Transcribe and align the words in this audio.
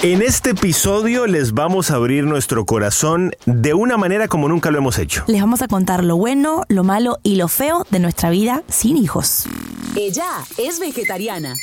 En 0.00 0.22
este 0.22 0.50
episodio 0.50 1.26
les 1.26 1.54
vamos 1.54 1.90
a 1.90 1.96
abrir 1.96 2.22
nuestro 2.22 2.64
corazón 2.64 3.32
de 3.46 3.74
una 3.74 3.96
manera 3.96 4.28
como 4.28 4.48
nunca 4.48 4.70
lo 4.70 4.78
hemos 4.78 4.96
hecho. 4.96 5.24
Les 5.26 5.40
vamos 5.40 5.60
a 5.60 5.66
contar 5.66 6.04
lo 6.04 6.16
bueno, 6.16 6.62
lo 6.68 6.84
malo 6.84 7.18
y 7.24 7.34
lo 7.34 7.48
feo 7.48 7.84
de 7.90 7.98
nuestra 7.98 8.30
vida 8.30 8.62
sin 8.68 8.96
hijos. 8.96 9.46
Ella 9.96 10.28
es 10.56 10.78
vegetariana. 10.78 11.54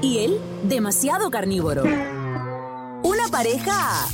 Y 0.00 0.18
él, 0.18 0.38
demasiado 0.62 1.30
carnívoro. 1.30 1.82
Una 3.02 3.26
pareja 3.32 4.06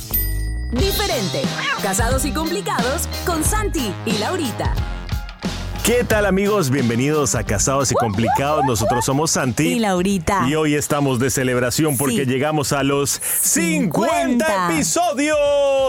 diferente. 0.71 1.43
Casados 1.83 2.25
y 2.25 2.31
complicados 2.31 3.07
con 3.27 3.43
Santi 3.43 3.93
y 4.07 4.17
Laurita. 4.17 4.73
¿Qué 5.89 6.03
tal 6.03 6.27
amigos? 6.27 6.69
Bienvenidos 6.69 7.33
a 7.33 7.43
Casados 7.43 7.91
y 7.91 7.95
Complicados. 7.95 8.63
Nosotros 8.63 9.03
somos 9.03 9.31
Santi. 9.31 9.63
Y 9.69 9.79
Laurita. 9.79 10.47
Y 10.47 10.53
hoy 10.53 10.75
estamos 10.75 11.17
de 11.17 11.31
celebración 11.31 11.97
porque 11.97 12.25
Sí. 12.25 12.25
llegamos 12.27 12.73
a 12.73 12.83
los 12.83 13.09
50, 13.19 14.45
50. 14.45 14.71
episodios. 14.75 15.35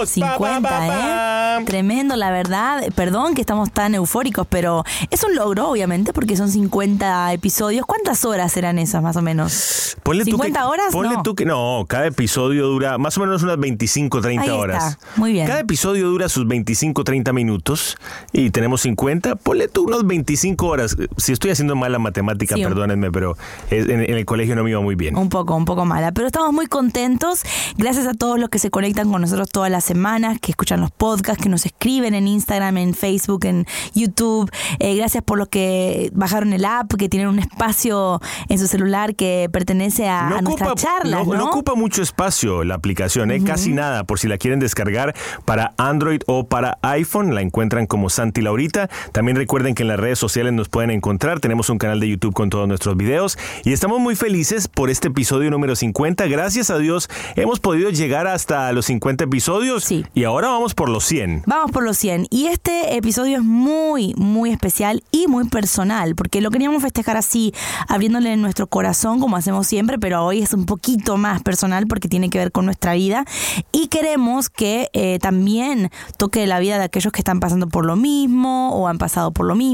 Pa, 0.00 0.06
50, 0.06 0.61
pa, 0.62 0.69
pa, 0.71 0.87
pa. 0.87 1.59
¿eh? 1.61 1.65
Tremendo, 1.66 2.16
la 2.16 2.31
verdad. 2.31 2.83
Perdón 2.94 3.34
que 3.34 3.43
estamos 3.43 3.71
tan 3.72 3.94
eufóricos, 3.94 4.47
pero 4.49 4.84
es 5.11 5.22
un 5.22 5.34
logro, 5.34 5.69
obviamente, 5.69 6.15
porque 6.15 6.34
son 6.34 6.49
50 6.50 7.31
episodios. 7.34 7.84
¿Cuántas 7.84 8.25
horas 8.25 8.50
serán 8.53 8.78
esas, 8.78 9.03
más 9.03 9.17
o 9.17 9.22
menos? 9.22 9.99
Ponle 10.03 10.25
tú 10.25 10.38
que- 10.38 10.49
¿50 10.49 10.67
horas? 10.67 10.93
Ponle 10.93 11.17
No. 11.17 11.22
tú 11.22 11.34
que 11.34 11.44
no, 11.44 11.84
cada 11.87 12.06
episodio 12.06 12.69
dura 12.69 12.97
más 12.97 13.19
o 13.19 13.21
menos 13.21 13.43
unas 13.43 13.59
25, 13.59 14.22
30 14.22 14.44
Ahí 14.44 14.50
horas. 14.50 14.93
está, 14.93 15.06
muy 15.17 15.32
bien. 15.32 15.47
Cada 15.47 15.61
episodio 15.61 16.09
dura 16.09 16.31
sus 16.31 16.49
25, 16.49 17.05
30 17.05 17.34
minutos 17.34 17.99
y 18.32 18.49
tenemos 18.49 18.81
50. 18.81 19.37
Ponle 19.37 19.69
tú 19.69 19.89
unos 19.90 20.06
25 20.06 20.66
horas. 20.66 20.96
Si 21.16 21.32
estoy 21.32 21.50
haciendo 21.50 21.76
mala 21.76 21.98
matemática, 21.98 22.54
Sí. 22.56 22.62
perdónenme, 22.62 23.10
pero 23.10 23.36
en, 23.70 23.90
en 23.90 24.00
el 24.16 24.24
colegio 24.24 24.56
no 24.56 24.64
me 24.64 24.70
iba 24.70 24.80
muy 24.80 24.94
bien. 24.94 25.16
Un 25.16 25.28
poco, 25.28 25.54
un 25.54 25.64
poco 25.64 25.84
mala. 25.84 26.12
Pero 26.12 26.26
estamos 26.26 26.52
muy 26.52 26.66
contentos. 26.66 27.42
Gracias 27.76 28.06
a 28.06 28.14
todos 28.14 28.38
los 28.38 28.48
que 28.48 28.58
se 28.58 28.70
conectan 28.70 29.10
con 29.10 29.20
nosotros 29.20 29.48
todas 29.50 29.70
las 29.70 29.84
semanas, 29.84 30.38
que 30.40 30.52
escuchan 30.52 30.80
los 30.80 30.90
podcasts, 30.90 31.42
que 31.42 31.48
nos 31.48 31.66
escriben 31.66 32.14
en 32.14 32.26
Instagram, 32.28 32.76
en 32.78 32.94
Facebook, 32.94 33.44
en 33.44 33.66
YouTube. 33.94 34.50
Eh, 34.78 34.96
gracias 34.96 35.22
por 35.22 35.38
los 35.38 35.48
que 35.48 36.10
bajaron 36.14 36.52
el 36.52 36.64
app, 36.64 36.92
que 36.94 37.08
tienen 37.08 37.28
un 37.28 37.38
espacio 37.38 38.20
en 38.48 38.58
su 38.58 38.66
celular 38.66 39.14
que 39.14 39.48
pertenece 39.52 40.08
a, 40.08 40.28
no- 40.30 40.36
¿no? 40.40 41.24
no 41.34 41.46
ocupa 41.50 41.74
mucho 41.74 42.02
espacio 42.02 42.64
la 42.64 42.74
aplicación, 42.74 43.30
¿eh? 43.30 43.42
casi 43.44 43.72
nada. 43.72 44.04
Por 44.04 44.18
si 44.18 44.28
la 44.28 44.38
quieren 44.38 44.60
descargar 44.60 45.14
para 45.44 45.74
Android 45.76 46.20
o 46.26 46.46
para 46.46 46.78
iPhone, 46.82 47.34
la 47.34 47.40
encuentran 47.42 47.86
como 47.86 48.10
Santi 48.10 48.40
Laurita. 48.40 48.88
También 49.12 49.36
recuerden 49.36 49.74
que 49.74 49.79
en 49.82 49.88
las 49.88 49.98
redes 50.00 50.18
sociales 50.18 50.52
nos 50.52 50.68
pueden 50.68 50.91
encontrar. 50.91 51.41
Tenemos 51.41 51.70
un 51.70 51.78
canal 51.78 52.00
de 52.00 52.08
YouTube 52.08 52.34
con 52.34 52.50
todos 52.50 52.66
nuestros 52.68 52.96
videos 52.96 53.38
y 53.64 53.72
estamos 53.72 54.00
muy 54.00 54.16
felices 54.16 54.68
por 54.68 54.91
este 54.91 55.08
episodio 55.08 55.50
número 55.50 55.76
50. 55.76 56.26
Gracias 56.26 56.70
a 56.70 56.78
Dios 56.78 57.08
hemos 57.36 57.60
podido 57.60 57.90
llegar 57.90 58.26
hasta 58.26 58.70
los 58.72 58.86
50 58.86 59.24
episodios 59.24 59.84
Sí. 59.84 60.04
y 60.14 60.24
ahora 60.24 60.48
vamos 60.48 60.74
por 60.74 60.88
los 60.88 61.04
100. 61.04 61.44
Vamos 61.46 61.70
por 61.70 61.82
los 61.84 61.96
100. 61.96 62.26
Y 62.30 62.46
este 62.46 62.96
episodio 62.96 63.38
es 63.38 63.42
muy, 63.44 64.14
muy 64.16 64.50
especial 64.50 65.02
y 65.10 65.26
muy 65.28 65.48
personal, 65.48 66.14
porque 66.14 66.40
lo 66.40 66.50
queríamos 66.50 66.82
festejar 66.82 67.16
así, 67.16 67.52
abriéndole 67.88 68.36
nuestro 68.36 68.66
corazón, 68.66 69.20
como 69.20 69.36
hacemos 69.36 69.66
siempre, 69.66 69.98
pero 69.98 70.24
hoy 70.24 70.42
es 70.42 70.52
un 70.52 70.66
poquito 70.66 71.16
más 71.16 71.42
personal 71.42 71.86
porque 71.86 72.08
tiene 72.08 72.30
que 72.30 72.38
ver 72.38 72.52
con 72.52 72.64
nuestra 72.66 72.94
vida. 72.94 73.24
Y 73.72 73.88
queremos 73.88 74.48
que 74.50 74.88
eh, 74.92 75.19
también 75.20 75.90
toque 76.16 76.46
la 76.46 76.58
vida 76.58 76.78
de 76.78 76.84
aquellos 76.84 77.12
que 77.12 77.20
están 77.20 77.40
pasando 77.40 77.69
por 77.69 77.86
lo 77.86 77.96
mismo 77.96 78.74
o 78.74 78.88
han 78.88 78.98
pasado 78.98 79.30
por 79.32 79.46
lo 79.46 79.54
mismo. 79.54 79.69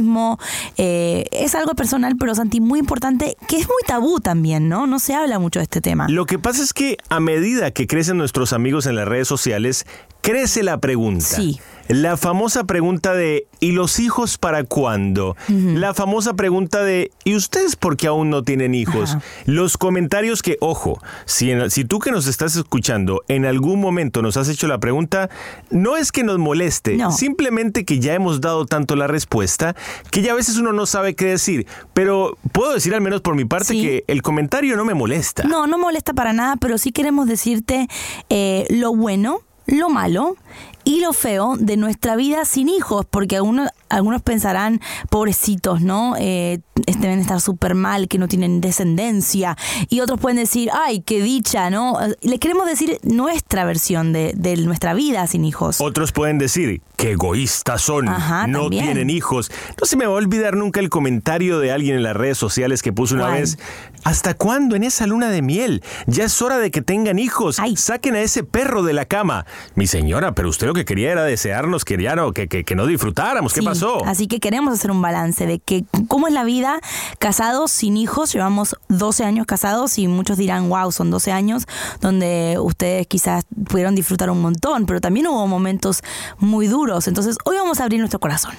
Eh, 0.77 1.25
es 1.33 1.55
algo 1.55 1.75
personal, 1.75 2.17
pero 2.19 2.35
Santi, 2.35 2.61
muy 2.61 2.79
importante, 2.79 3.37
que 3.49 3.57
es 3.57 3.67
muy 3.67 3.83
tabú 3.87 4.21
también, 4.21 4.69
¿no? 4.69 4.87
No 4.87 4.99
se 4.99 5.15
habla 5.15 5.39
mucho 5.39 5.61
de 5.61 5.65
este 5.65 5.81
tema. 5.81 6.07
Lo 6.09 6.27
que 6.27 6.39
pasa 6.39 6.63
es 6.63 6.73
que 6.73 6.97
a 7.09 7.21
medida 7.21 7.71
que 7.71 7.87
crecen 7.87 8.17
nuestros 8.17 8.53
amigos 8.53 8.87
en 8.87 8.97
las 8.97 9.07
redes 9.07 9.29
sociales, 9.29 9.87
crece 10.23 10.63
la 10.63 10.79
pregunta. 10.81 11.25
Sí. 11.25 11.61
La 11.89 12.17
famosa 12.17 12.65
pregunta 12.65 13.15
de 13.15 13.47
¿y 13.61 13.73
los 13.73 14.01
hijos 14.01 14.39
para 14.39 14.65
cuándo? 14.65 15.37
La 15.49 15.95
famosa 15.95 16.35
pregunta 16.35 16.83
de 16.83 17.13
¿y 17.25 17.37
ustedes 17.37 17.77
por 17.77 17.97
qué 17.97 18.09
aún 18.09 18.29
no 18.31 18.43
tienen 18.43 18.75
hijos? 18.75 19.17
Los 19.45 19.77
comentarios 19.79 20.43
que, 20.43 20.57
ojo, 20.61 21.01
si, 21.27 21.51
en- 21.53 21.71
si 21.71 21.85
tú 21.85 21.99
que 22.01 22.11
nos 22.11 22.27
estás 22.27 22.57
escuchando 22.57 23.23
en 23.29 23.45
algún 23.47 23.81
momento 23.81 24.21
nos 24.23 24.37
has 24.37 24.49
hecho 24.49 24.67
la 24.67 24.79
pregunta, 24.79 25.31
no 25.71 25.97
es 25.97 26.11
que 26.13 26.25
nos 26.25 26.39
moleste, 26.39 26.97
No. 26.97 27.13
simplemente 27.13 27.85
que 27.85 28.01
ya 28.01 28.15
hemos 28.15 28.41
dado 28.41 28.67
tanto 28.67 28.97
la 28.97 29.07
respuesta 29.07 29.77
que 30.11 30.23
ya 30.23 30.33
a 30.33 30.37
veces 30.37 30.57
uno 30.57 30.73
no 30.73 30.87
sabe 30.87 31.15
qué 31.15 31.27
decir. 31.27 31.67
Pero 31.95 32.37
puedo 32.53 32.73
decir 32.73 32.95
al 32.95 33.01
menos 33.01 33.21
por 33.21 33.37
mi 33.37 33.45
parte 33.45 33.75
Sí. 33.75 33.83
que 33.83 34.05
el 34.09 34.23
comentario 34.23 34.77
no 34.77 34.85
me 34.85 34.95
molesta. 34.95 35.45
No, 35.45 35.67
no 35.67 35.79
molesta 35.79 36.13
para 36.15 36.33
nada, 36.33 36.57
pero 36.57 36.79
sí 36.79 36.91
queremos 36.93 37.27
decirte 37.29 37.87
eh, 38.29 38.67
lo 38.71 38.95
bueno, 38.95 39.41
lo 39.67 39.89
malo 39.89 40.37
y 40.87 41.01
lo 41.01 41.13
feo 41.13 41.57
de 41.59 41.77
nuestra 41.77 42.15
vida 42.15 42.45
sin 42.45 42.69
hijos, 42.69 43.05
porque 43.11 43.35
algunos, 43.37 43.71
algunos 43.89 44.23
pensarán, 44.23 44.81
pobrecitos, 45.11 45.81
¿no? 45.83 46.15
Eh, 46.17 46.61
deben 47.01 47.19
estar 47.19 47.41
súper 47.41 47.75
mal, 47.75 48.07
que 48.07 48.19
no 48.19 48.29
tienen 48.29 48.61
descendencia, 48.61 49.57
y 49.89 49.99
otros 49.99 50.21
pueden 50.21 50.37
decir, 50.37 50.71
ay, 50.73 51.01
qué 51.01 51.21
dicha, 51.21 51.71
¿no? 51.71 52.01
Eh, 52.01 52.15
Les 52.23 52.39
queremos 52.39 52.67
decir 52.67 53.01
nuestra 53.03 53.65
versión 53.65 54.13
de, 54.13 54.33
de 54.37 54.57
nuestra 54.59 54.95
vida 54.95 55.27
sin 55.27 55.45
hijos. 55.45 55.81
Otros 55.81 56.13
pueden 56.13 56.39
decir, 56.39 56.81
qué 56.97 57.11
egoístas 57.13 57.83
son, 57.83 58.09
Ajá, 58.09 58.47
no 58.47 58.63
también. 58.63 58.85
tienen 58.85 59.11
hijos. 59.11 59.51
No 59.81 59.87
se 59.87 59.97
me 59.97 60.07
va 60.07 60.13
a 60.13 60.17
olvidar 60.17 60.55
nunca 60.57 60.79
el 60.79 60.89
comentario 60.89 61.59
de 61.59 61.73
alguien 61.73 61.97
en 61.97 62.05
las 62.05 62.15
redes 62.17 62.39
sociales 62.39 62.81
que 62.83 62.93
puso 62.93 63.17
una 63.17 63.29
vez, 63.31 63.59
¿hasta 64.05 64.35
cuándo 64.35 64.77
en 64.77 64.85
esa 64.85 65.09
luna 65.09 65.31
de 65.31 65.43
miel? 65.43 65.83
Ya 66.07 66.25
es 66.25 66.41
hora 66.43 66.59
de 66.59 66.71
que 66.71 66.81
tengan 66.81 67.19
hijos. 67.19 67.59
Ay. 67.59 67.77
Saquen 67.77 68.15
a 68.15 68.21
ese 68.21 68.45
perro 68.45 68.85
de 68.85 68.93
la 68.93 69.05
cama. 69.05 69.47
Mi 69.75 69.89
señora, 69.89 70.33
pero 70.33 70.49
usted 70.49 70.69
lo 70.69 70.76
que 70.77 70.85
quería 70.85 71.11
era 71.11 71.25
desearnos 71.25 71.85
que 71.85 72.01
ya 72.01 72.15
no, 72.15 72.33
que, 72.33 72.47
que, 72.47 72.63
que 72.63 72.75
no 72.77 72.87
disfrutáramos. 72.87 73.53
¿Qué 73.53 73.61
Sí, 73.61 73.67
pasó? 73.67 74.05
Así 74.05 74.29
que 74.29 74.39
queremos 74.39 74.73
hacer 74.75 74.91
un 74.93 75.03
balance 75.03 75.45
de 75.47 75.59
que 75.59 75.85
cómo 76.07 76.29
es 76.29 76.33
la 76.35 76.45
vida 76.45 76.79
casados 77.19 77.71
sin 77.73 77.97
hijos. 77.97 78.33
Llevamos 78.33 78.77
12 78.89 79.25
años 79.25 79.47
casados 79.47 79.99
y 79.99 80.07
muchos 80.07 80.37
dirán, 80.39 80.69
wow, 80.69 80.93
son 80.93 81.11
12 81.11 81.33
años 81.33 81.67
donde 82.01 82.57
ustedes 82.61 83.07
quizás 83.09 83.45
pudieron 83.69 83.95
disfrutar 83.97 84.31
un 84.31 84.41
montón, 84.41 84.87
pero 84.87 85.01
también 85.01 85.27
hubo 85.27 85.47
momentos 85.49 86.03
muy 86.39 86.67
duros. 86.69 87.09
Entonces 87.09 87.37
hoy 87.45 87.57
vamos 87.57 87.81
a 87.81 87.85
abrir 87.85 87.99
nuestro 87.99 88.21
corazón. 88.21 88.53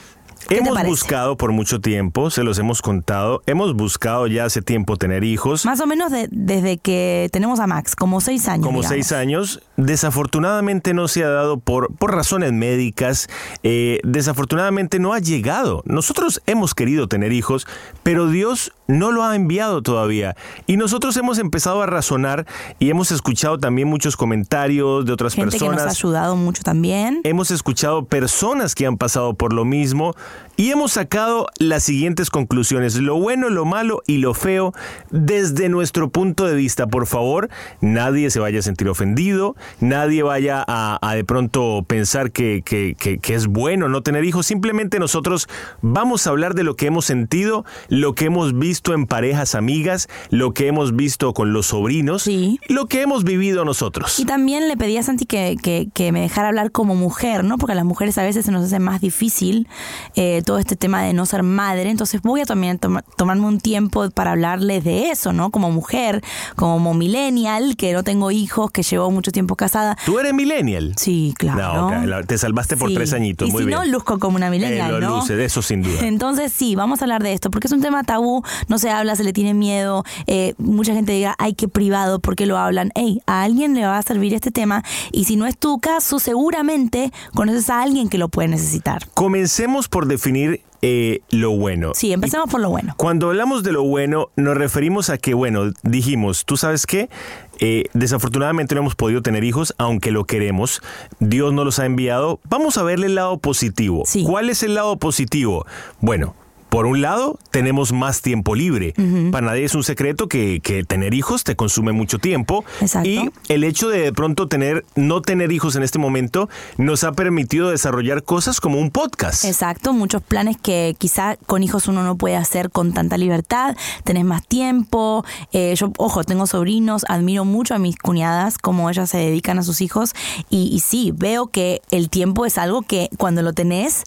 ¿Qué 0.47 0.61
te 0.61 0.69
Hemos 0.69 0.81
buscado 0.85 1.35
por 1.35 1.51
mucho 1.51 1.81
tiempo, 1.81 2.29
se 2.29 2.41
los 2.41 2.57
hemos 2.57 2.81
contado, 2.81 3.41
hemos 3.47 3.73
buscado 3.75 4.27
ya 4.27 4.45
hace 4.45 4.61
tiempo 4.61 4.95
tener 4.95 5.25
hijos. 5.25 5.65
Más 5.65 5.81
o 5.81 5.85
menos 5.87 6.09
de- 6.09 6.29
desde 6.31 6.77
que 6.77 7.27
tenemos 7.33 7.59
a 7.59 7.67
Max, 7.67 7.97
como 7.97 8.21
seis 8.21 8.47
años. 8.47 8.65
Como 8.65 8.79
digamos. 8.79 8.95
seis 8.95 9.11
años, 9.11 9.61
desafortunadamente 9.77 10.93
no 10.93 11.07
se 11.07 11.23
ha 11.23 11.29
dado 11.29 11.57
por, 11.57 11.93
por 11.95 12.13
razones 12.13 12.51
médicas, 12.51 13.29
eh, 13.63 13.99
desafortunadamente 14.03 14.99
no 14.99 15.13
ha 15.13 15.19
llegado. 15.19 15.83
Nosotros 15.85 16.41
hemos 16.45 16.73
querido 16.73 17.07
tener 17.07 17.31
hijos, 17.31 17.67
pero 18.03 18.27
Dios 18.27 18.73
no 18.87 19.11
lo 19.11 19.23
ha 19.23 19.35
enviado 19.35 19.81
todavía. 19.81 20.35
Y 20.65 20.77
nosotros 20.77 21.15
hemos 21.17 21.37
empezado 21.39 21.81
a 21.81 21.85
razonar 21.85 22.45
y 22.79 22.89
hemos 22.89 23.11
escuchado 23.11 23.57
también 23.59 23.87
muchos 23.87 24.17
comentarios 24.17 25.05
de 25.05 25.13
otras 25.13 25.33
Gente 25.33 25.57
que 25.57 25.65
nos 25.65 25.73
ha 25.73 25.75
personas. 25.75 25.97
ayudado 25.97 26.35
mucho 26.35 26.63
también. 26.63 27.21
Hemos 27.23 27.51
escuchado 27.51 28.05
personas 28.05 28.75
que 28.75 28.85
han 28.85 28.97
pasado 28.97 29.33
por 29.33 29.53
lo 29.53 29.65
mismo 29.65 30.15
y 30.55 30.71
hemos 30.71 30.93
sacado 30.93 31.47
las 31.59 31.83
siguientes 31.83 32.29
conclusiones, 32.29 32.95
lo 32.95 33.19
bueno, 33.19 33.49
lo 33.49 33.65
malo 33.65 34.01
y 34.07 34.17
lo 34.17 34.33
feo 34.33 34.73
desde 35.11 35.69
nuestro 35.69 36.09
punto 36.09 36.45
de 36.45 36.55
vista. 36.55 36.87
Por 36.87 37.05
favor, 37.05 37.49
nadie 37.81 38.31
se 38.31 38.39
vaya 38.39 38.59
a 38.59 38.63
sentir 38.63 38.89
ofendido, 38.89 39.55
nadie 39.79 40.23
vaya 40.23 40.63
a, 40.67 40.97
a 41.01 41.15
de 41.15 41.23
pronto 41.23 41.83
pensar 41.87 42.31
que, 42.31 42.61
que- 42.65 42.95
que- 42.97 43.17
que 43.19 43.33
es 43.33 43.47
bueno 43.47 43.89
no 43.89 44.01
tener 44.01 44.23
hijos, 44.25 44.45
simplemente 44.45 44.99
nosotros 44.99 45.47
vamos 45.81 46.25
a 46.27 46.29
hablar 46.31 46.53
de 46.53 46.63
lo 46.63 46.75
que 46.75 46.87
hemos 46.87 47.05
sentido, 47.05 47.65
lo 47.89 48.13
que 48.15 48.25
hemos 48.25 48.57
visto 48.57 48.93
en 48.93 49.05
parejas 49.07 49.55
amigas, 49.55 50.07
lo 50.29 50.53
que 50.53 50.67
hemos 50.67 50.95
visto 50.95 51.33
con 51.33 51.53
los 51.53 51.67
sobrinos, 51.67 52.23
lo 52.67 52.85
que 52.87 53.01
hemos 53.01 53.23
vivido 53.23 53.65
nosotros. 53.65 54.19
Y 54.19 54.25
también 54.25 54.67
le 54.67 54.77
pedí 54.77 54.97
a 54.97 55.03
Santi 55.03 55.25
que, 55.25 55.55
que- 55.61 55.89
que 55.93 56.11
me 56.11 56.21
dejara 56.21 56.47
hablar 56.49 56.71
como 56.71 56.95
mujer, 56.95 57.43
¿no? 57.43 57.57
Porque 57.57 57.73
a 57.73 57.75
las 57.75 57.85
mujeres 57.85 58.17
a 58.17 58.23
veces 58.23 58.45
se 58.45 58.51
nos 58.51 58.63
hace 58.63 58.79
más 58.79 59.01
difícil 59.01 59.67
eh, 60.15 60.41
todo 60.45 60.57
este 60.59 60.75
tema 60.75 61.01
de 61.03 61.13
no 61.13 61.25
ser 61.25 61.43
madre. 61.43 61.89
Entonces 61.89 62.21
voy 62.21 62.41
a 62.41 62.45
también 62.45 62.79
toma- 62.79 63.03
tomarme 63.17 63.45
un 63.45 63.59
tiempo 63.59 64.09
para 64.11 64.31
hablarles 64.31 64.83
de 64.83 65.09
eso, 65.09 65.33
¿no? 65.33 65.49
Como 65.51 65.71
mujer, 65.71 66.21
como 66.55 66.93
millennial, 66.93 67.75
que 67.75 67.93
no 67.93 68.03
tengo 68.03 68.31
hijos, 68.31 68.71
que 68.71 68.83
llevo 68.83 69.11
mucho 69.11 69.31
tiempo 69.31 69.55
casada. 69.57 69.97
¿Tú 70.05 70.19
eres 70.19 70.33
millennial? 70.33 70.93
Sí, 70.95 71.33
claro. 71.37 71.91
No, 72.05 72.23
te 72.23 72.37
salvaste 72.37 72.77
por 72.77 72.89
Sí. 72.89 72.95
tres 72.95 73.11
añitos, 73.13 73.49
Y 73.49 73.51
muy 73.51 73.63
si 73.63 73.67
bien. 73.67 73.79
no, 73.79 73.85
luzco 73.85 74.17
como 74.19 74.37
una 74.37 74.49
millennial, 74.49 74.89
Eh, 74.95 74.99
lo 75.01 75.09
¿no? 75.09 75.15
luce, 75.17 75.35
de 75.35 75.43
eso 75.45 75.61
sin 75.61 75.81
duda. 75.81 75.99
Entonces 76.07 76.53
sí, 76.53 76.75
vamos 76.75 77.01
a 77.01 77.05
hablar 77.05 77.21
de 77.23 77.33
esto, 77.33 77.51
porque 77.51 77.67
es 77.67 77.73
un 77.73 77.81
tema 77.81 78.03
tabú, 78.03 78.43
no 78.69 78.79
se 78.79 78.89
habla, 78.89 79.15
se 79.17 79.23
le 79.25 79.33
tiene 79.33 79.53
miedo, 79.53 80.03
eh, 80.27 80.53
mucha 80.57 80.93
gente 80.93 81.11
diga, 81.11 81.35
ay, 81.37 81.53
qué 81.53 81.67
privado, 81.67 82.19
¿por 82.19 82.35
qué 82.35 82.45
lo 82.45 82.57
hablan? 82.57 82.91
Ey, 82.95 83.19
a 83.25 83.43
alguien 83.43 83.73
le 83.73 83.85
va 83.85 83.97
a 83.97 84.01
servir 84.03 84.33
este 84.33 84.51
tema 84.51 84.83
y 85.11 85.25
si 85.25 85.35
no 85.35 85.45
es 85.47 85.57
tu 85.57 85.79
caso, 85.79 86.19
seguramente 86.19 87.11
conoces 87.33 87.69
a 87.69 87.81
alguien 87.81 88.09
que 88.09 88.17
lo 88.17 88.29
puede 88.29 88.47
necesitar. 88.49 89.07
Comencemos 89.13 89.87
por 89.89 90.05
definir 90.05 90.61
eh, 90.83 91.21
lo 91.31 91.51
bueno. 91.57 91.93
Sí, 91.95 92.13
empecemos 92.13 92.49
por 92.51 92.61
lo 92.61 92.69
bueno. 92.69 92.93
Cuando 92.97 93.29
hablamos 93.29 93.63
de 93.63 93.71
lo 93.71 93.83
bueno, 93.83 94.27
nos 94.35 94.55
referimos 94.55 95.09
a 95.09 95.17
que, 95.17 95.33
bueno, 95.33 95.71
dijimos, 95.81 96.45
tú 96.45 96.55
sabes 96.55 96.85
qué, 96.85 97.09
Eh, 97.59 97.85
desafortunadamente 97.93 98.75
no 98.75 98.81
hemos 98.81 98.95
podido 98.95 99.21
tener 99.21 99.43
hijos, 99.43 99.73
aunque 99.77 100.11
lo 100.11 100.25
queremos. 100.25 100.81
Dios 101.19 101.53
no 101.53 101.65
los 101.65 101.79
ha 101.79 101.85
enviado. 101.85 102.39
Vamos 102.43 102.77
a 102.77 102.83
verle 102.83 103.07
el 103.07 103.15
lado 103.15 103.37
positivo. 103.37 104.03
¿Cuál 104.25 104.49
es 104.49 104.63
el 104.63 104.75
lado 104.75 104.97
positivo? 104.97 105.65
Bueno. 105.99 106.35
Por 106.77 106.85
un 106.85 107.01
lado, 107.01 107.39
tenemos 107.49 107.91
más 107.91 108.21
tiempo 108.21 108.53
libre. 108.53 108.93
Para 109.31 109.47
nadie 109.47 109.65
es 109.65 109.73
un 109.73 109.83
secreto 109.83 110.27
que, 110.27 110.59
que 110.59 110.83
tener 110.83 111.15
hijos 111.15 111.43
te 111.43 111.55
consume 111.55 111.91
mucho 111.91 112.19
tiempo. 112.19 112.63
Y 113.03 113.31
el 113.49 113.63
hecho 113.63 113.89
de 113.89 114.01
de 114.01 114.13
pronto 114.13 114.47
tener, 114.47 114.85
no 114.95 115.23
tener 115.23 115.51
hijos 115.51 115.75
en 115.75 115.81
este 115.81 115.97
momento 115.97 116.49
nos 116.77 117.03
ha 117.03 117.13
permitido 117.13 117.71
desarrollar 117.71 118.21
cosas 118.21 118.61
como 118.61 118.77
un 118.79 118.91
podcast. 118.91 119.43
Exacto, 119.45 119.91
muchos 119.91 120.21
planes 120.21 120.55
que 120.61 120.95
quizá 120.99 121.37
con 121.47 121.63
hijos 121.63 121.87
uno 121.87 122.03
no 122.03 122.15
puede 122.15 122.35
hacer 122.35 122.69
con 122.69 122.93
tanta 122.93 123.17
libertad, 123.17 123.75
tenés 124.03 124.25
más 124.25 124.45
tiempo. 124.45 125.25
eh, 125.53 125.73
yo, 125.75 125.91
ojo, 125.97 126.23
tengo 126.25 126.45
sobrinos, 126.45 127.05
admiro 127.09 127.43
mucho 127.43 127.73
a 127.73 127.79
mis 127.79 127.97
cuñadas, 127.97 128.59
cómo 128.59 128.87
ellas 128.91 129.09
se 129.09 129.17
dedican 129.17 129.57
a 129.57 129.63
sus 129.63 129.81
hijos. 129.81 130.13
Y, 130.51 130.69
y 130.71 130.81
sí, 130.81 131.11
veo 131.11 131.47
que 131.47 131.81
el 131.89 132.11
tiempo 132.11 132.45
es 132.45 132.59
algo 132.59 132.83
que 132.83 133.09
cuando 133.17 133.41
lo 133.41 133.53
tenés 133.53 134.03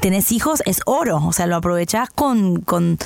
tenés 0.00 0.32
hijos 0.32 0.62
es 0.66 0.80
oro. 0.86 1.18
O 1.24 1.32
sea, 1.32 1.46
lo 1.46 1.56
aprovechás 1.56 2.10
con, 2.10 2.60
con, 2.62 2.98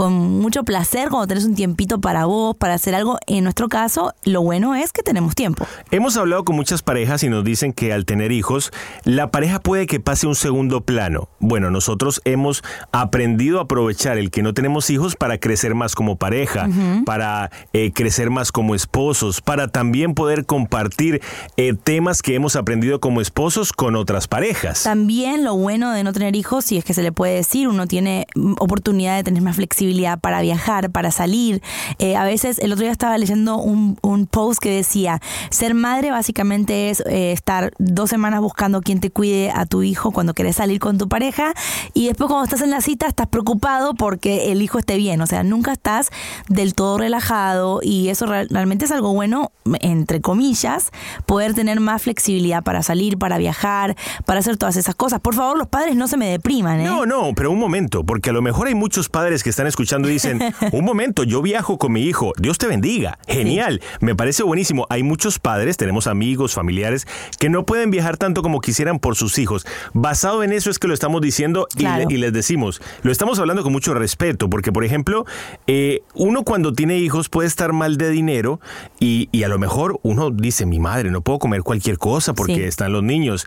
con 0.00 0.40
mucho 0.40 0.64
placer 0.64 1.10
cuando 1.10 1.26
tenés 1.26 1.44
un 1.44 1.54
tiempito 1.54 2.00
para 2.00 2.24
vos, 2.24 2.56
para 2.56 2.72
hacer 2.72 2.94
algo. 2.94 3.18
En 3.26 3.44
nuestro 3.44 3.68
caso, 3.68 4.14
lo 4.24 4.40
bueno 4.40 4.74
es 4.74 4.94
que 4.94 5.02
tenemos 5.02 5.34
tiempo. 5.34 5.66
Hemos 5.90 6.16
hablado 6.16 6.42
con 6.42 6.56
muchas 6.56 6.80
parejas 6.80 7.22
y 7.22 7.28
nos 7.28 7.44
dicen 7.44 7.74
que 7.74 7.92
al 7.92 8.06
tener 8.06 8.32
hijos, 8.32 8.72
la 9.04 9.30
pareja 9.30 9.60
puede 9.60 9.86
que 9.86 10.00
pase 10.00 10.26
un 10.26 10.36
segundo 10.36 10.80
plano. 10.80 11.28
Bueno, 11.38 11.70
nosotros 11.70 12.22
hemos 12.24 12.64
aprendido 12.92 13.58
a 13.58 13.64
aprovechar 13.64 14.16
el 14.16 14.30
que 14.30 14.42
no 14.42 14.54
tenemos 14.54 14.88
hijos 14.88 15.16
para 15.16 15.36
crecer 15.36 15.74
más 15.74 15.94
como 15.94 16.16
pareja, 16.16 16.66
para 17.04 17.50
eh, 17.74 17.92
crecer 17.92 18.30
más 18.30 18.52
como 18.52 18.74
esposos, 18.74 19.42
para 19.42 19.68
también 19.68 20.14
poder 20.14 20.46
compartir 20.46 21.20
eh, 21.58 21.74
temas 21.74 22.22
que 22.22 22.34
hemos 22.34 22.56
aprendido 22.56 23.00
como 23.00 23.20
esposos 23.20 23.74
con 23.74 23.96
otras 23.96 24.28
parejas. 24.28 24.84
También 24.84 25.44
lo 25.44 25.56
bueno 25.56 25.90
de 25.92 26.04
no 26.04 26.14
tener 26.14 26.36
hijos, 26.36 26.64
si 26.64 26.78
es 26.78 26.86
que 26.86 26.94
se 26.94 27.02
le 27.02 27.12
puede 27.12 27.34
decir, 27.34 27.68
uno 27.68 27.86
tiene 27.86 28.26
mm, 28.34 28.54
oportunidad 28.60 29.16
de 29.16 29.24
tener 29.24 29.42
más 29.42 29.56
flexibilidad 29.56 29.89
para 30.16 30.40
viajar, 30.40 30.90
para 30.90 31.10
salir. 31.10 31.62
Eh, 31.98 32.16
a 32.16 32.24
veces, 32.24 32.58
el 32.58 32.72
otro 32.72 32.82
día 32.82 32.92
estaba 32.92 33.18
leyendo 33.18 33.56
un, 33.58 33.96
post 34.30 34.60
que 34.60 34.70
decía, 34.70 35.20
ser 35.50 35.74
madre 35.74 36.10
básicamente 36.10 36.90
es 36.90 37.00
eh, 37.06 37.32
estar 37.32 37.72
dos 37.78 38.10
semanas 38.10 38.40
buscando 38.40 38.80
quien 38.82 39.00
te 39.00 39.10
cuide 39.10 39.50
a 39.50 39.66
tu 39.66 39.82
hijo 39.82 40.10
cuando 40.12 40.34
querés 40.34 40.56
salir 40.56 40.78
con 40.78 40.98
tu 40.98 41.08
pareja 41.08 41.52
y 41.94 42.06
después 42.06 42.28
cuando 42.28 42.44
estás 42.44 42.60
en 42.60 42.70
la 42.70 42.80
cita 42.80 43.06
estás 43.06 43.26
preocupado 43.28 43.94
porque 43.94 44.52
el 44.52 44.62
hijo 44.62 44.78
esté 44.78 44.96
bien. 44.96 45.20
O 45.20 45.26
sea, 45.26 45.42
nunca 45.42 45.72
estás 45.72 46.10
del 46.48 46.74
todo 46.74 46.98
relajado 46.98 47.80
y 47.82 48.08
eso 48.08 48.26
real- 48.26 48.48
realmente 48.50 48.84
es 48.84 48.90
algo 48.92 49.12
bueno, 49.14 49.52
entre 49.80 50.20
comillas, 50.20 50.90
poder 51.26 51.54
tener 51.54 51.80
más 51.80 52.02
flexibilidad 52.02 52.62
para 52.62 52.82
salir, 52.82 53.18
para 53.18 53.38
viajar, 53.38 53.96
para 54.26 54.40
hacer 54.40 54.56
todas 54.56 54.76
esas 54.76 54.94
cosas. 54.94 55.20
Por 55.20 55.34
favor, 55.34 55.56
los 55.58 55.66
padres 55.68 55.96
no 55.96 56.08
se 56.08 56.16
me 56.16 56.26
depriman, 56.28 56.80
¿eh? 56.80 56.84
No, 56.84 57.06
no, 57.06 57.32
pero 57.34 57.50
un 57.50 57.58
momento, 57.58 58.04
porque 58.04 58.30
a 58.30 58.32
lo 58.32 58.42
mejor 58.42 58.68
hay 58.68 58.74
muchos 58.74 59.08
padres 59.08 59.42
que 59.42 59.50
están 59.50 59.66
escuchando 59.70 60.08
y 60.08 60.12
dicen, 60.12 60.40
un 60.72 60.84
momento, 60.84 61.24
yo 61.24 61.40
viajo 61.40 61.78
con 61.78 61.92
mi 61.92 62.02
hijo, 62.02 62.32
Dios 62.38 62.58
te 62.58 62.66
bendiga, 62.66 63.18
genial, 63.26 63.80
me 64.00 64.14
parece 64.14 64.42
buenísimo. 64.42 64.86
Hay 64.90 65.02
muchos 65.02 65.38
padres, 65.38 65.76
tenemos 65.78 66.06
amigos, 66.06 66.52
familiares, 66.54 67.06
que 67.38 67.48
no 67.48 67.64
pueden 67.64 67.90
viajar 67.90 68.16
tanto 68.18 68.42
como 68.42 68.60
quisieran 68.60 68.98
por 68.98 69.16
sus 69.16 69.38
hijos. 69.38 69.66
Basado 69.94 70.42
en 70.44 70.52
eso 70.52 70.70
es 70.70 70.78
que 70.78 70.88
lo 70.88 70.94
estamos 70.94 71.20
diciendo 71.22 71.66
y, 71.74 71.78
Claro. 71.78 72.06
le- 72.08 72.14
y 72.14 72.18
les 72.18 72.32
decimos, 72.32 72.82
lo 73.02 73.10
estamos 73.10 73.38
hablando 73.38 73.62
con 73.62 73.72
mucho 73.72 73.94
respeto, 73.94 74.50
porque 74.50 74.72
por 74.72 74.84
ejemplo, 74.84 75.24
eh, 75.66 76.02
uno 76.14 76.42
cuando 76.44 76.72
tiene 76.72 76.98
hijos 76.98 77.28
puede 77.28 77.48
estar 77.48 77.72
mal 77.72 77.96
de 77.96 78.10
dinero 78.10 78.60
y, 78.98 79.28
y 79.32 79.44
a 79.44 79.48
lo 79.48 79.58
mejor 79.58 79.98
uno 80.02 80.30
dice, 80.30 80.66
mi 80.66 80.78
madre, 80.78 81.10
no 81.10 81.20
puedo 81.22 81.38
comer 81.38 81.62
cualquier 81.62 81.96
cosa 81.98 82.34
porque 82.34 82.54
Sí. 82.56 82.62
están 82.64 82.92
los 82.92 83.02
niños. 83.02 83.46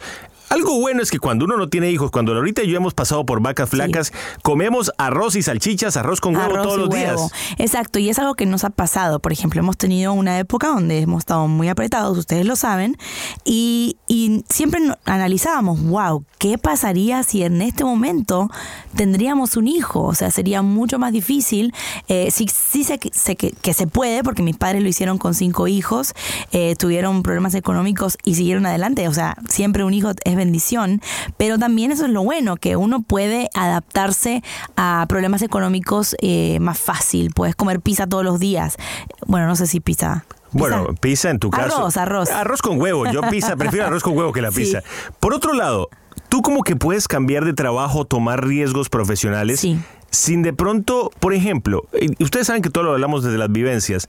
Algo 0.53 0.79
bueno 0.79 1.01
es 1.01 1.09
que 1.09 1.17
cuando 1.17 1.45
uno 1.45 1.57
no 1.57 1.67
tiene 1.67 1.89
hijos, 1.89 2.11
cuando 2.11 2.31
ahorita 2.35 2.61
y 2.61 2.69
yo 2.69 2.77
hemos 2.77 2.93
pasado 2.93 3.25
por 3.25 3.41
vacas 3.41 3.71
flacas, 3.71 4.13
comemos 4.43 4.91
arroz 4.99 5.35
y 5.35 5.41
salchichas, 5.41 5.97
arroz 5.97 6.21
con 6.21 6.35
huevo 6.35 6.53
Arroz 6.53 6.63
todos 6.67 6.77
y 6.77 6.79
los 6.81 6.89
huevo. 6.89 7.29
días. 7.31 7.31
Exacto, 7.57 7.97
y 7.97 8.09
es 8.09 8.19
algo 8.19 8.35
que 8.35 8.45
nos 8.45 8.63
ha 8.63 8.69
pasado. 8.69 9.19
Por 9.19 9.31
ejemplo, 9.31 9.59
hemos 9.61 9.77
tenido 9.77 10.13
una 10.13 10.37
época 10.37 10.67
donde 10.67 10.99
hemos 10.99 11.21
estado 11.23 11.47
muy 11.47 11.69
apretados, 11.69 12.15
ustedes 12.19 12.45
lo 12.45 12.55
saben, 12.55 12.97
y, 13.43 13.97
y 14.07 14.43
siempre 14.47 14.79
analizábamos, 15.05 15.81
wow, 15.85 16.23
¿qué 16.37 16.59
pasaría 16.59 17.23
si 17.23 17.41
en 17.41 17.59
este 17.63 17.83
momento 17.83 18.51
tendríamos 18.95 19.57
un 19.57 19.67
hijo? 19.67 20.03
O 20.03 20.13
sea, 20.13 20.29
sería 20.29 20.61
mucho 20.61 20.99
más 20.99 21.13
difícil. 21.13 21.73
Eh, 22.09 22.29
sí, 22.29 22.45
sí 22.47 22.83
sé, 22.83 22.99
que, 22.99 23.09
sé 23.11 23.35
que, 23.35 23.53
que 23.53 23.73
se 23.73 23.87
puede, 23.87 24.23
porque 24.23 24.43
mis 24.43 24.57
padres 24.57 24.83
lo 24.83 24.87
hicieron 24.87 25.17
con 25.17 25.33
cinco 25.33 25.67
hijos, 25.67 26.13
eh, 26.51 26.75
tuvieron 26.77 27.23
problemas 27.23 27.55
económicos 27.55 28.19
y 28.23 28.35
siguieron 28.35 28.67
adelante. 28.67 29.07
O 29.07 29.13
sea, 29.13 29.35
siempre 29.49 29.83
un 29.83 29.95
hijo 29.95 30.11
es 30.23 30.42
bendición, 30.43 31.01
pero 31.37 31.57
también 31.57 31.91
eso 31.91 32.05
es 32.05 32.11
lo 32.11 32.23
bueno, 32.23 32.57
que 32.57 32.75
uno 32.75 33.01
puede 33.01 33.49
adaptarse 33.53 34.43
a 34.75 35.05
problemas 35.07 35.41
económicos 35.41 36.15
eh, 36.21 36.59
más 36.59 36.79
fácil. 36.79 37.31
Puedes 37.33 37.55
comer 37.55 37.79
pizza 37.79 38.07
todos 38.07 38.23
los 38.23 38.39
días. 38.39 38.77
Bueno, 39.25 39.47
no 39.47 39.55
sé 39.55 39.67
si 39.67 39.79
pizza. 39.79 40.25
Bueno, 40.51 40.93
pizza 40.99 41.29
en 41.31 41.39
tu 41.39 41.49
caso. 41.49 41.77
Arroz, 41.77 41.97
arroz. 41.97 42.29
Arroz 42.29 42.61
con 42.61 42.79
huevo. 42.79 43.05
Yo 43.11 43.21
pizza, 43.29 43.55
prefiero 43.57 43.87
arroz 43.87 44.03
con 44.03 44.15
huevo 44.17 44.31
que 44.31 44.41
la 44.41 44.51
Sí. 44.51 44.57
pizza. 44.61 44.83
Por 45.19 45.33
otro 45.33 45.53
lado, 45.53 45.89
tú 46.29 46.41
como 46.43 46.61
que 46.61 46.75
puedes 46.75 47.07
cambiar 47.07 47.43
de 47.45 47.53
trabajo, 47.53 48.05
tomar 48.05 48.45
riesgos 48.45 48.89
profesionales. 48.89 49.65
Sin 50.13 50.43
de 50.43 50.53
pronto, 50.53 51.11
por 51.19 51.33
ejemplo, 51.33 51.87
ustedes 52.19 52.45
saben 52.47 52.61
que 52.61 52.69
todo 52.69 52.83
lo 52.83 52.91
hablamos 52.91 53.23
desde 53.23 53.39
las 53.39 53.51
vivencias. 53.51 54.07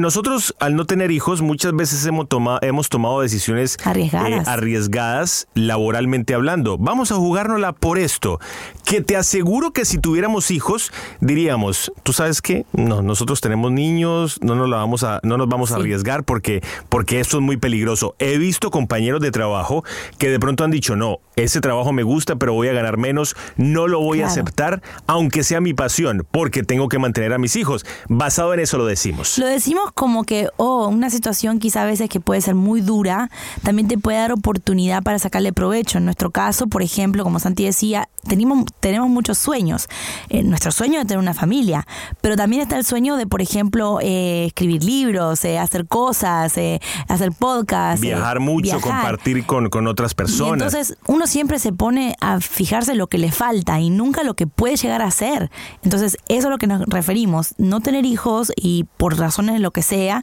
Nosotros, 0.00 0.56
al 0.58 0.76
no 0.76 0.86
tener 0.86 1.10
hijos, 1.10 1.42
muchas 1.42 1.76
veces 1.76 2.04
hemos, 2.06 2.26
tomado 2.26 2.58
hemos 2.62 2.88
tomado 2.88 3.20
decisiones 3.20 3.76
Arriesgadas. 3.84 4.30
eh, 4.30 4.42
arriesgadas 4.46 5.46
laboralmente 5.54 6.32
hablando. 6.32 6.78
Vamos 6.78 7.12
a 7.12 7.16
jugárnosla 7.16 7.72
por 7.72 7.98
esto. 7.98 8.40
Que 8.84 9.02
te 9.02 9.14
aseguro 9.16 9.72
que 9.72 9.84
si 9.84 9.98
tuviéramos 9.98 10.50
hijos, 10.50 10.90
diríamos, 11.20 11.92
¿tú 12.02 12.14
sabes 12.14 12.40
qué? 12.40 12.64
No, 12.72 13.02
nosotros 13.02 13.42
tenemos 13.42 13.70
niños, 13.72 14.38
no 14.40 14.54
nos, 14.54 14.70
la 14.70 14.78
vamos 14.78 15.02
a, 15.04 15.20
no 15.22 15.36
nos 15.36 15.48
vamos 15.48 15.72
a 15.72 15.76
arriesgar 15.76 16.24
porque, 16.24 16.62
porque 16.88 17.20
esto 17.20 17.36
es 17.36 17.42
muy 17.42 17.58
peligroso. 17.58 18.14
He 18.18 18.38
visto 18.38 18.70
compañeros 18.70 19.20
de 19.20 19.30
trabajo 19.32 19.84
que 20.18 20.30
de 20.30 20.40
pronto 20.40 20.64
han 20.64 20.70
dicho, 20.70 20.96
no, 20.96 21.18
ese 21.34 21.60
trabajo 21.60 21.92
me 21.92 22.04
gusta, 22.04 22.36
pero 22.36 22.54
voy 22.54 22.68
a 22.68 22.72
ganar 22.72 22.96
menos, 22.96 23.36
no 23.56 23.86
lo 23.86 24.00
voy 24.00 24.22
a 24.22 24.28
aceptar, 24.28 24.80
aunque 25.06 25.25
sea 25.42 25.60
mi 25.60 25.74
pasión, 25.74 26.26
porque 26.30 26.62
tengo 26.62 26.88
que 26.88 26.98
mantener 26.98 27.32
a 27.32 27.38
mis 27.38 27.56
hijos. 27.56 27.84
Basado 28.08 28.54
en 28.54 28.60
eso 28.60 28.78
lo 28.78 28.86
decimos. 28.86 29.38
Lo 29.38 29.46
decimos 29.46 29.90
como 29.94 30.24
que, 30.24 30.48
oh, 30.56 30.88
una 30.88 31.10
situación 31.10 31.58
quizá 31.58 31.82
a 31.82 31.86
veces 31.86 32.08
que 32.08 32.20
puede 32.20 32.40
ser 32.40 32.54
muy 32.54 32.80
dura, 32.80 33.30
también 33.62 33.88
te 33.88 33.98
puede 33.98 34.18
dar 34.18 34.32
oportunidad 34.32 35.02
para 35.02 35.18
sacarle 35.18 35.52
provecho. 35.52 35.98
En 35.98 36.04
nuestro 36.04 36.30
caso, 36.30 36.66
por 36.66 36.82
ejemplo, 36.82 37.24
como 37.24 37.38
Santi 37.38 37.64
decía, 37.64 38.08
tenemos, 38.26 38.64
tenemos 38.80 39.08
muchos 39.08 39.38
sueños. 39.38 39.88
Eh, 40.28 40.42
nuestro 40.42 40.72
sueño 40.72 41.00
es 41.00 41.06
tener 41.06 41.18
una 41.18 41.34
familia, 41.34 41.86
pero 42.20 42.36
también 42.36 42.62
está 42.62 42.76
el 42.76 42.84
sueño 42.84 43.16
de, 43.16 43.26
por 43.26 43.42
ejemplo, 43.42 43.98
eh, 44.02 44.46
escribir 44.46 44.84
libros, 44.84 45.44
eh, 45.44 45.58
hacer 45.58 45.86
cosas, 45.86 46.56
eh, 46.58 46.80
hacer 47.08 47.32
podcasts. 47.32 48.02
eh, 48.04 48.08
Viajar 48.08 48.40
mucho, 48.40 48.62
viajar. 48.64 48.80
compartir 48.82 49.46
con, 49.46 49.68
con 49.70 49.86
otras 49.86 50.12
Y 50.12 50.14
personas. 50.14 50.52
entonces 50.74 50.98
uno 51.06 51.26
siempre 51.26 51.58
se 51.58 51.72
pone 51.72 52.16
a 52.20 52.40
fijarse 52.40 52.94
lo 52.94 53.06
que 53.08 53.18
le 53.18 53.30
falta 53.32 53.80
y 53.80 53.90
nunca 53.90 54.22
lo 54.22 54.34
que 54.34 54.46
puede 54.46 54.76
llegar 54.76 55.02
a 55.02 55.10
ser. 55.10 55.50
Entonces 55.82 56.16
eso 56.28 56.38
es 56.38 56.44
a 56.46 56.50
lo 56.50 56.58
que 56.58 56.66
nos 56.66 56.82
referimos. 56.86 57.54
No 57.58 57.80
tener 57.80 58.04
hijos 58.04 58.52
y 58.56 58.84
por 58.96 59.18
razones 59.18 59.54
de 59.54 59.60
lo 59.60 59.70
que 59.70 59.82
sea, 59.82 60.22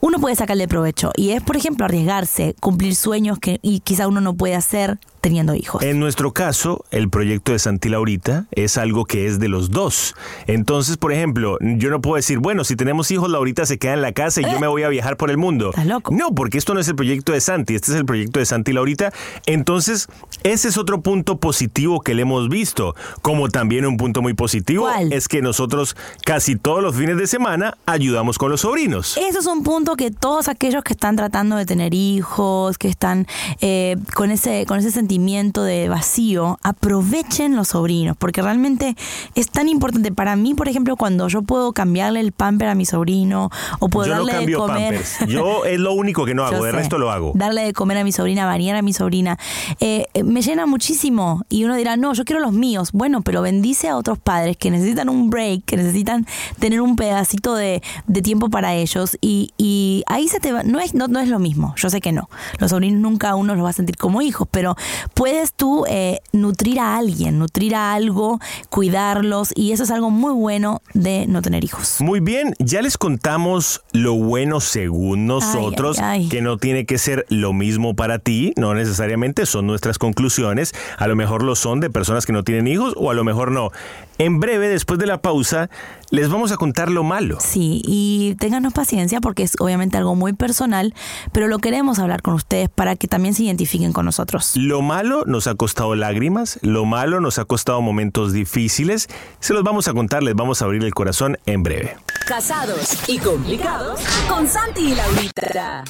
uno 0.00 0.18
puede 0.18 0.36
sacarle 0.36 0.68
provecho. 0.68 1.12
Y 1.16 1.30
es, 1.30 1.42
por 1.42 1.56
ejemplo, 1.56 1.86
arriesgarse, 1.86 2.54
cumplir 2.60 2.94
sueños 2.94 3.38
que 3.38 3.58
y 3.62 3.80
quizá 3.80 4.06
uno 4.06 4.20
no 4.20 4.34
puede 4.34 4.54
hacer 4.54 4.98
teniendo 5.24 5.54
hijos. 5.54 5.82
En 5.82 6.00
nuestro 6.00 6.32
caso, 6.32 6.84
el 6.90 7.08
proyecto 7.08 7.52
de 7.52 7.58
Santi 7.58 7.88
Laurita 7.88 8.44
es 8.50 8.76
algo 8.76 9.06
que 9.06 9.26
es 9.26 9.38
de 9.38 9.48
los 9.48 9.70
dos. 9.70 10.14
Entonces, 10.46 10.98
por 10.98 11.14
ejemplo, 11.14 11.56
yo 11.62 11.88
no 11.88 12.02
puedo 12.02 12.16
decir, 12.16 12.40
bueno, 12.40 12.62
si 12.62 12.76
tenemos 12.76 13.10
hijos, 13.10 13.30
Laurita 13.30 13.64
se 13.64 13.78
queda 13.78 13.94
en 13.94 14.02
la 14.02 14.12
casa 14.12 14.42
y 14.42 14.44
yo 14.44 14.60
me 14.60 14.66
voy 14.66 14.82
a 14.82 14.88
viajar 14.90 15.16
por 15.16 15.30
el 15.30 15.38
mundo. 15.38 15.70
No, 16.10 16.34
porque 16.34 16.58
esto 16.58 16.74
no 16.74 16.80
es 16.80 16.88
el 16.88 16.94
proyecto 16.94 17.32
de 17.32 17.40
Santi, 17.40 17.74
este 17.74 17.92
es 17.92 17.96
el 17.96 18.04
proyecto 18.04 18.38
de 18.38 18.44
Santi 18.44 18.74
Laurita. 18.74 19.14
Entonces, 19.46 20.08
ese 20.42 20.68
es 20.68 20.76
otro 20.76 21.00
punto 21.00 21.38
positivo 21.38 22.02
que 22.02 22.12
le 22.12 22.20
hemos 22.20 22.50
visto. 22.50 22.94
Como 23.22 23.48
también 23.48 23.86
un 23.86 23.96
punto 23.96 24.20
muy 24.20 24.34
positivo 24.34 24.90
es 25.10 25.26
que 25.28 25.40
nosotros 25.40 25.96
casi 26.26 26.56
todos 26.56 26.82
los 26.82 26.94
fines 26.96 27.16
de 27.16 27.26
semana 27.26 27.78
ayudamos 27.86 28.36
con 28.36 28.50
los 28.50 28.60
sobrinos. 28.60 29.16
Eso 29.16 29.38
es 29.38 29.46
un 29.46 29.62
punto 29.62 29.96
que 29.96 30.10
todos 30.10 30.48
aquellos 30.48 30.84
que 30.84 30.92
están 30.92 31.16
tratando 31.16 31.56
de 31.56 31.64
tener 31.64 31.94
hijos, 31.94 32.76
que 32.76 32.88
están 32.88 33.26
eh, 33.62 33.96
con, 34.14 34.30
ese, 34.30 34.66
con 34.66 34.80
ese 34.80 34.90
sentimiento 34.90 35.13
de 35.18 35.88
vacío, 35.88 36.58
aprovechen 36.62 37.56
los 37.56 37.68
sobrinos, 37.68 38.16
porque 38.18 38.42
realmente 38.42 38.96
es 39.34 39.48
tan 39.48 39.68
importante. 39.68 40.12
Para 40.12 40.36
mí, 40.36 40.54
por 40.54 40.68
ejemplo, 40.68 40.96
cuando 40.96 41.28
yo 41.28 41.42
puedo 41.42 41.72
cambiarle 41.72 42.20
el 42.20 42.32
pamper 42.32 42.68
a 42.68 42.74
mi 42.74 42.84
sobrino 42.84 43.50
o 43.78 43.88
puedo 43.88 44.08
yo 44.08 44.16
no 44.16 44.26
darle 44.26 44.46
de 44.46 44.52
comer. 44.54 44.94
pampers. 44.94 45.18
Yo 45.28 45.64
es 45.64 45.80
lo 45.80 45.92
único 45.92 46.24
que 46.24 46.34
no 46.34 46.44
hago, 46.44 46.64
de 46.64 46.72
resto 46.72 46.98
lo 46.98 47.10
hago. 47.10 47.32
Darle 47.34 47.64
de 47.64 47.72
comer 47.72 47.98
a 47.98 48.04
mi 48.04 48.12
sobrina, 48.12 48.46
bañar 48.46 48.76
a 48.76 48.82
mi 48.82 48.92
sobrina, 48.92 49.38
eh, 49.80 50.06
eh, 50.14 50.22
me 50.22 50.42
llena 50.42 50.66
muchísimo. 50.66 51.44
Y 51.48 51.64
uno 51.64 51.76
dirá, 51.76 51.96
no, 51.96 52.12
yo 52.12 52.24
quiero 52.24 52.40
los 52.40 52.52
míos. 52.52 52.90
Bueno, 52.92 53.22
pero 53.22 53.42
bendice 53.42 53.88
a 53.88 53.96
otros 53.96 54.18
padres 54.18 54.56
que 54.56 54.70
necesitan 54.70 55.08
un 55.08 55.30
break, 55.30 55.64
que 55.64 55.76
necesitan 55.76 56.26
tener 56.58 56.80
un 56.80 56.96
pedacito 56.96 57.54
de, 57.54 57.82
de 58.06 58.22
tiempo 58.22 58.50
para 58.50 58.74
ellos. 58.74 59.16
Y, 59.20 59.52
y 59.56 60.02
ahí 60.06 60.28
se 60.28 60.40
te 60.40 60.52
va, 60.52 60.62
no 60.62 60.80
es, 60.80 60.94
no, 60.94 61.08
no 61.08 61.20
es 61.20 61.28
lo 61.28 61.38
mismo, 61.38 61.74
yo 61.76 61.90
sé 61.90 62.00
que 62.00 62.12
no. 62.12 62.28
Los 62.58 62.70
sobrinos 62.70 63.00
nunca 63.00 63.34
uno 63.34 63.54
los 63.54 63.64
va 63.64 63.70
a 63.70 63.72
sentir 63.72 63.96
como 63.96 64.22
hijos, 64.22 64.48
pero 64.50 64.76
puedes 65.12 65.52
tú 65.52 65.84
eh, 65.88 66.20
nutrir 66.32 66.80
a 66.80 66.96
alguien, 66.96 67.38
nutrir 67.38 67.74
a 67.74 67.94
algo, 67.94 68.40
cuidarlos. 68.70 69.52
Y 69.54 69.72
eso 69.72 69.82
es 69.84 69.90
algo 69.90 70.10
muy 70.10 70.32
bueno 70.32 70.80
de 70.94 71.26
no 71.26 71.42
tener 71.42 71.64
hijos. 71.64 71.96
Muy 72.00 72.20
bien, 72.20 72.54
ya 72.58 72.82
les 72.82 72.96
contamos 72.96 73.82
lo 73.92 74.14
bueno 74.14 74.60
según 74.60 75.26
nosotros, 75.26 75.98
ay, 75.98 76.22
ay. 76.22 76.28
que 76.28 76.40
no 76.40 76.58
tiene 76.58 76.86
que 76.86 76.98
ser 76.98 77.26
lo 77.28 77.52
mismo 77.52 77.94
para 77.94 78.18
ti, 78.18 78.52
no 78.56 78.74
necesariamente 78.74 79.46
son 79.46 79.66
nuestras 79.66 79.98
conclusiones, 79.98 80.72
a 80.98 81.06
lo 81.06 81.16
mejor 81.16 81.42
lo 81.42 81.56
son 81.56 81.80
de 81.80 81.90
personas 81.90 82.26
que 82.26 82.32
no 82.32 82.44
tienen 82.44 82.66
hijos 82.66 82.94
o 82.96 83.10
a 83.10 83.14
lo 83.14 83.24
mejor 83.24 83.50
no. 83.50 83.70
En 84.18 84.38
breve, 84.38 84.68
después 84.68 84.98
de 85.00 85.06
la 85.06 85.20
pausa, 85.20 85.68
les 86.10 86.28
vamos 86.28 86.52
a 86.52 86.56
contar 86.56 86.90
lo 86.90 87.02
malo. 87.02 87.38
Sí, 87.40 87.82
y 87.84 88.36
ténganos 88.38 88.72
paciencia 88.72 89.20
porque 89.20 89.42
es 89.42 89.56
obviamente 89.58 89.96
algo 89.96 90.14
muy 90.14 90.32
personal, 90.32 90.94
pero 91.32 91.48
lo 91.48 91.58
queremos 91.58 91.98
hablar 91.98 92.22
con 92.22 92.34
ustedes 92.34 92.68
para 92.68 92.94
que 92.94 93.08
también 93.08 93.34
se 93.34 93.42
identifiquen 93.42 93.92
con 93.92 94.04
nosotros. 94.04 94.52
Lo 94.54 94.82
malo 94.94 95.24
nos 95.26 95.48
ha 95.48 95.56
costado 95.56 95.96
lágrimas, 95.96 96.60
lo 96.62 96.84
malo 96.84 97.20
nos 97.20 97.40
ha 97.40 97.44
costado 97.44 97.80
momentos 97.80 98.32
difíciles, 98.32 99.08
se 99.40 99.52
los 99.52 99.64
vamos 99.64 99.88
a 99.88 99.92
contar, 99.92 100.22
les 100.22 100.36
vamos 100.36 100.62
a 100.62 100.66
abrir 100.66 100.84
el 100.84 100.94
corazón 100.94 101.36
en 101.46 101.64
breve. 101.64 101.96
Casados 102.28 103.08
y 103.08 103.18
complicados 103.18 103.98
con 104.28 104.46
Santi 104.46 104.92
y 104.92 104.94
Laurita. 104.94 105.82